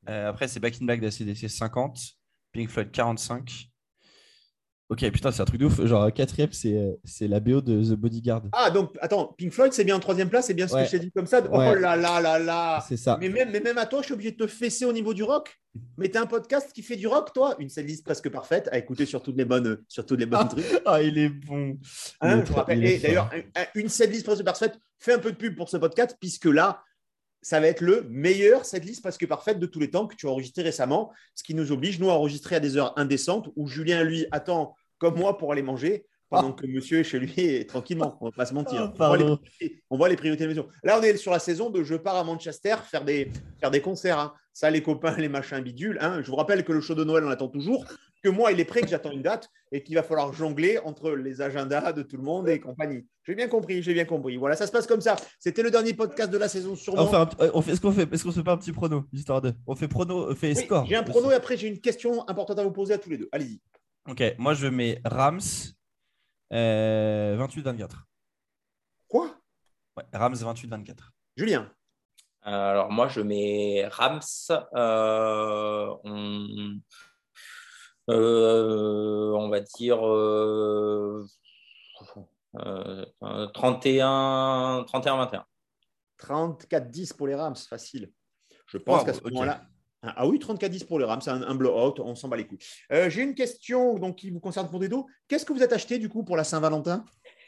[0.09, 1.99] Euh, après, c'est Back in Black d'ACDC 50,
[2.53, 3.69] Pink Floyd 45.
[4.89, 5.85] Ok, putain, c'est un truc de ouf.
[5.85, 8.43] Genre, quatrième, c'est, euh, c'est la BO de The Bodyguard.
[8.53, 10.91] Ah, donc, attends, Pink Floyd, c'est bien en troisième place, c'est bien ce que je
[10.91, 11.41] t'ai dit comme ça.
[11.51, 13.17] Oh là là là là C'est ça.
[13.19, 15.23] Mais même, mais même à toi, je suis obligé de te fesser au niveau du
[15.23, 15.53] rock.
[15.97, 19.05] Mais t'as un podcast qui fait du rock, toi Une setlist presque parfaite à écouter
[19.05, 20.81] sur toutes les bonnes, sur toutes les bonnes ah, trucs.
[20.85, 21.77] Ah, il est bon.
[22.21, 23.01] Hein, je rappelle.
[23.01, 23.29] d'ailleurs,
[23.75, 26.81] une setlist presque parfaite, fais un peu de pub pour ce podcast, puisque là,
[27.41, 30.15] ça va être le meilleur cette liste parce que parfaite de tous les temps que
[30.15, 33.49] tu as enregistré récemment, ce qui nous oblige, nous, à enregistrer à des heures indécentes
[33.55, 37.33] où Julien, lui, attend comme moi pour aller manger pendant que monsieur est chez lui
[37.37, 38.17] et tranquillement.
[38.19, 38.91] On va pas se mentir.
[38.99, 39.13] Ah,
[39.89, 40.67] on, voit les, priorités de la maison.
[40.83, 43.81] Là, on est sur la saison de je pars à Manchester faire des, faire des
[43.81, 44.19] concerts.
[44.19, 44.33] Hein.
[44.53, 45.97] Ça, les copains, les machins bidules.
[46.01, 46.21] Hein.
[46.21, 47.85] Je vous rappelle que le show de Noël, on attend toujours
[48.23, 51.11] que moi, il est prêt, que j'attends une date et qu'il va falloir jongler entre
[51.11, 53.05] les agendas de tout le monde et compagnie.
[53.25, 54.37] J'ai bien compris, j'ai bien compris.
[54.37, 55.15] Voilà, ça se passe comme ça.
[55.39, 58.03] C'était le dernier podcast de la saison sur on, fait on fait, Est-ce qu'on fait,
[58.03, 60.55] est qu'on se fait pas un petit prono, histoire de On fait prono, on fait
[60.55, 60.85] score.
[60.85, 63.17] J'ai un prono et après, j'ai une question importante à vous poser à tous les
[63.17, 63.29] deux.
[63.31, 63.61] Allez-y.
[64.09, 65.39] Ok, moi, je mets Rams
[66.51, 66.53] 28-24.
[66.53, 67.87] Euh,
[69.07, 69.35] Quoi?
[69.97, 70.95] Ouais, Rams 28-24.
[71.35, 71.71] Julien
[72.47, 76.75] alors moi je mets Rams, euh, on, euh,
[78.07, 79.97] on va dire
[83.53, 85.43] 31, 31-21.
[86.19, 88.11] 34-10 pour les Rams, facile.
[88.67, 89.61] Je pense qu'à ce moment-là.
[90.03, 92.59] Ah oui, 34-10 pour les Rams, c'est un, un blowout, on s'en bat les couilles.
[92.91, 95.07] Euh, j'ai une question donc, qui vous concerne pour des dos.
[95.27, 97.03] Qu'est-ce que vous êtes acheté du coup pour la Saint-Valentin?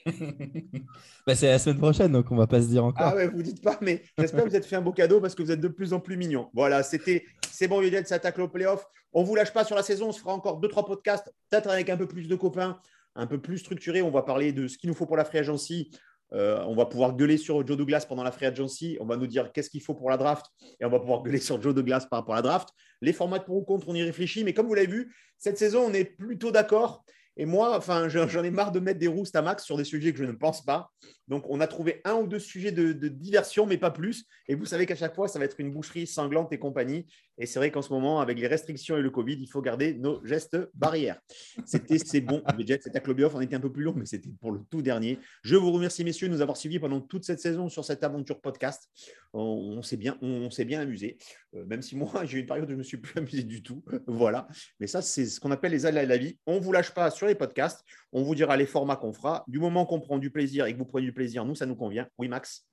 [1.27, 3.07] bah, c'est la semaine prochaine, donc on va pas se dire encore.
[3.07, 5.35] Ah ouais, vous dites pas, mais j'espère que vous êtes fait un beau cadeau parce
[5.35, 6.49] que vous êtes de plus en plus mignon.
[6.53, 8.85] Voilà, c'était c'est bon, Yodel, ça attaque le playoff.
[9.13, 11.69] On vous lâche pas sur la saison, on se fera encore deux trois podcasts, peut-être
[11.69, 12.79] avec un peu plus de copains,
[13.15, 14.01] un peu plus structuré.
[14.01, 15.91] On va parler de ce qu'il nous faut pour la free agency.
[16.31, 18.97] Euh, on va pouvoir gueuler sur Joe Douglas pendant la free agency.
[18.99, 20.45] On va nous dire qu'est-ce qu'il faut pour la draft
[20.79, 22.69] et on va pouvoir gueuler sur Joe Douglas par rapport à la draft.
[23.01, 24.43] Les formats pour ou contre, on y réfléchit.
[24.43, 27.03] Mais comme vous l'avez vu, cette saison, on est plutôt d'accord.
[27.37, 30.19] Et moi, enfin, j'en ai marre de mettre des roustes à sur des sujets que
[30.19, 30.91] je ne pense pas.
[31.29, 34.25] Donc, on a trouvé un ou deux sujets de, diversion, mais pas plus.
[34.47, 37.05] Et vous savez qu'à chaque fois, ça va être une boucherie sanglante et compagnie.
[37.37, 39.93] Et c'est vrai qu'en ce moment, avec les restrictions et le Covid, il faut garder
[39.93, 41.19] nos gestes barrières.
[41.65, 42.43] C'était c'est bon.
[42.57, 45.19] C'était à Club On était un peu plus long, mais c'était pour le tout dernier.
[45.43, 48.41] Je vous remercie, messieurs, de nous avoir suivis pendant toute cette saison sur cette aventure
[48.41, 48.89] podcast.
[49.33, 51.17] On, s'est bien, on, bien amusé.
[51.55, 53.43] Euh, même si moi, j'ai eu une période où je ne me suis plus amusé
[53.43, 53.83] du tout.
[54.07, 54.47] voilà.
[54.79, 56.37] Mais ça, c'est ce qu'on appelle les aléas de la vie.
[56.47, 57.85] On ne vous lâche pas sur les podcasts.
[58.11, 59.43] On vous dira les formats qu'on fera.
[59.47, 61.75] Du moment qu'on prend du plaisir et que vous prenez du plaisir, nous, ça nous
[61.75, 62.07] convient.
[62.17, 62.65] Oui, Max?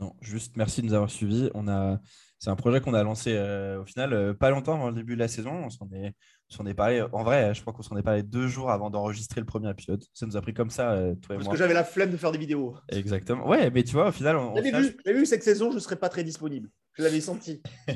[0.00, 1.50] Non, juste merci de nous avoir suivis.
[1.54, 2.00] On a...
[2.40, 5.14] C'est un projet qu'on a lancé euh, au final euh, pas longtemps avant le début
[5.14, 5.52] de la saison.
[5.64, 6.14] On s'en est,
[6.58, 9.40] on est parlé, en vrai, je crois qu'on s'en est parlé deux jours avant d'enregistrer
[9.40, 10.02] le premier épisode.
[10.12, 12.16] Ça nous a pris comme ça, euh, toi et Parce que j'avais la flemme de
[12.16, 12.76] faire des vidéos.
[12.88, 13.48] Exactement.
[13.48, 14.36] Ouais, mais tu vois, au final.
[14.36, 16.68] On, Vous avez vu, vu, cette saison, je ne serai pas très disponible.
[16.94, 17.62] Je l'avais senti.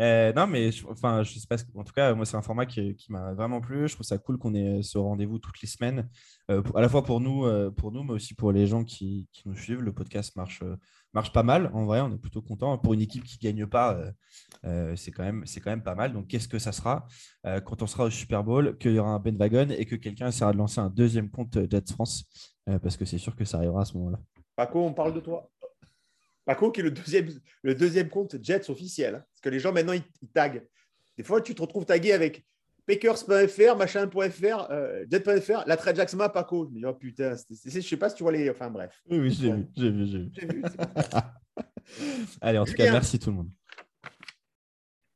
[0.00, 1.56] Euh, non, mais enfin, je sais pas.
[1.74, 3.86] En tout cas, moi, c'est un format qui, m'a vraiment plu.
[3.86, 6.08] Je trouve ça cool qu'on ait ce rendez-vous toutes les semaines,
[6.50, 9.28] euh, à la fois pour nous, euh, pour nous, mais aussi pour les gens qui,
[9.46, 9.82] nous suivent.
[9.82, 10.62] Le podcast marche,
[11.12, 11.70] marche pas mal.
[11.74, 12.76] En vrai, on est plutôt content.
[12.78, 13.96] Pour une équipe qui gagne pas,
[14.96, 16.12] c'est quand même, c'est quand même pas mal.
[16.12, 17.06] Donc, qu'est-ce que ça sera
[17.64, 20.28] quand on sera au Super Bowl, qu'il y aura un Ben Wagon et que quelqu'un
[20.28, 22.24] essaiera de lancer un deuxième compte Jets France,
[22.66, 24.18] parce que c'est sûr que ça arrivera à ce moment-là.
[24.56, 25.50] Paco, on parle de toi.
[26.44, 27.28] Paco, qui est le deuxième,
[27.62, 29.14] le deuxième compte Jets officiel.
[29.16, 29.24] Hein.
[29.32, 30.66] parce que les gens, maintenant, ils, taguent.
[31.16, 32.44] Des fois, tu te retrouves tagué avec
[32.86, 36.66] Packers.fr, machin.fr, euh, Jet.fr, la trade Jacksma, Paco.
[36.66, 38.50] Je me dis, oh putain, je ne sais pas si tu vois les.
[38.50, 39.00] Enfin, bref.
[39.08, 40.62] Oui, oui, j'ai vu, j'ai vu, j'ai vu.
[42.40, 43.50] Allez, en tout cas, merci tout le monde.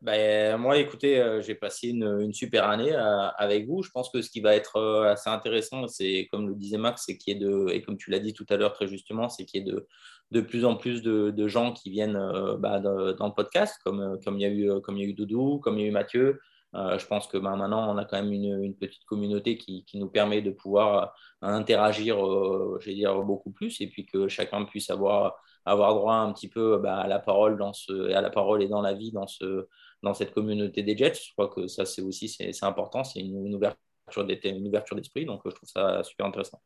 [0.00, 3.82] Ben, moi, écoutez, euh, j'ai passé une, super année euh, avec vous.
[3.82, 7.02] Je pense que ce qui va être euh, assez intéressant, c'est, comme le disait Max,
[7.04, 9.28] c'est qu'il y ait de, et comme tu l'as dit tout à l'heure très justement,
[9.28, 9.88] c'est qu'il y ait de,
[10.30, 12.18] de plus en plus de, gens qui viennent
[12.60, 15.14] bah, dans le podcast, comme, comme, il y a eu, comme il y a eu
[15.14, 16.40] Doudou, comme il y a eu Mathieu.
[16.74, 20.42] Je pense que bah, maintenant, on a quand même une, petite communauté qui, nous permet
[20.42, 26.32] de pouvoir interagir, je dire, beaucoup plus, et puis que chacun puisse avoir, droit un
[26.32, 29.12] petit peu bah, à la parole dans ce, à la parole et dans la vie
[29.12, 31.14] dans cette communauté des Jets.
[31.14, 33.04] Je crois que ça, c'est aussi c'est, important.
[33.04, 35.24] C'est une, ouverture d'esprit.
[35.24, 36.60] Donc, je trouve ça super intéressant.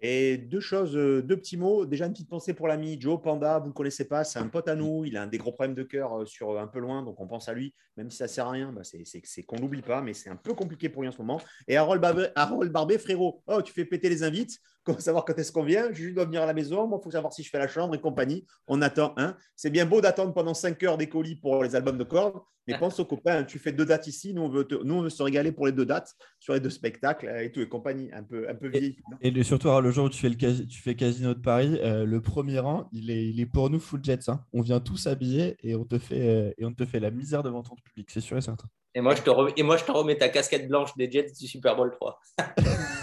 [0.00, 1.86] Et deux choses, euh, deux petits mots.
[1.86, 3.58] Déjà, une petite pensée pour l'ami Joe Panda.
[3.58, 5.04] Vous ne connaissez pas, c'est un pote à nous.
[5.06, 7.18] Il a un des gros problèmes de cœur euh, sur euh, un peu loin, donc
[7.18, 7.74] on pense à lui.
[7.96, 10.36] Même si ça ne sert à rien, bah, c'est, qu'on l'oublie pas, mais c'est un
[10.36, 11.40] peu compliqué pour lui en ce moment.
[11.66, 14.58] Et Harold Harold Barbé frérot, oh, tu fais péter les invites.
[14.86, 15.88] Comment savoir quand est-ce qu'on vient?
[15.92, 16.86] Je dois venir à la maison.
[16.86, 18.46] Moi, il faut savoir si je fais la chambre et compagnie.
[18.68, 19.14] On attend.
[19.16, 22.40] Hein c'est bien beau d'attendre pendant 5 heures des colis pour les albums de cordes,
[22.68, 23.42] mais pense aux copains.
[23.42, 24.32] Tu fais deux dates ici.
[24.32, 26.70] Nous, on veut, nous, on veut se régaler pour les deux dates sur les deux
[26.70, 28.10] spectacles et tout et compagnie.
[28.12, 28.96] Un peu, un peu vieilli.
[29.22, 32.20] Et, surtout, le jour où tu fais, le, tu fais Casino de Paris, euh, le
[32.20, 34.30] premier rang, il est, il est pour nous full jets.
[34.30, 34.40] Hein.
[34.52, 37.42] On vient tous habillés et on te fait, euh, et on te fait la misère
[37.42, 38.08] devant ton public.
[38.08, 38.68] C'est sûr et certain.
[38.94, 41.32] Et moi, je te remets, et moi, je te remets ta casquette blanche des Jets
[41.38, 42.20] du Super Bowl 3.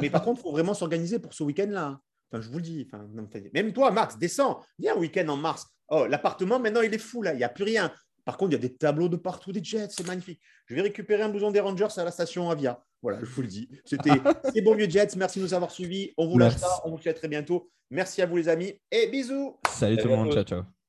[0.00, 2.00] Mais par contre, il faut vraiment s'organiser pour ce week-end-là.
[2.32, 2.86] Enfin, je vous le dis.
[2.86, 3.06] Enfin,
[3.54, 4.60] même toi, Max, descends.
[4.78, 5.66] Viens un week-end en mars.
[5.88, 7.32] Oh, l'appartement, maintenant, il est fou là.
[7.32, 7.92] Il n'y a plus rien.
[8.24, 9.88] Par contre, il y a des tableaux de partout des Jets.
[9.90, 10.40] C'est magnifique.
[10.66, 12.82] Je vais récupérer un blouson des Rangers à la station Avia.
[13.02, 13.68] Voilà, je vous le dis.
[13.84, 14.10] C'était
[14.54, 15.16] c'est bon vieux Jets.
[15.16, 16.12] Merci de nous avoir suivis.
[16.16, 16.82] On vous lâche pas.
[16.84, 17.70] On vous dit à très bientôt.
[17.90, 19.58] Merci à vous les amis et bisous.
[19.68, 20.32] Salut tout le monde.
[20.32, 20.79] Ciao ciao.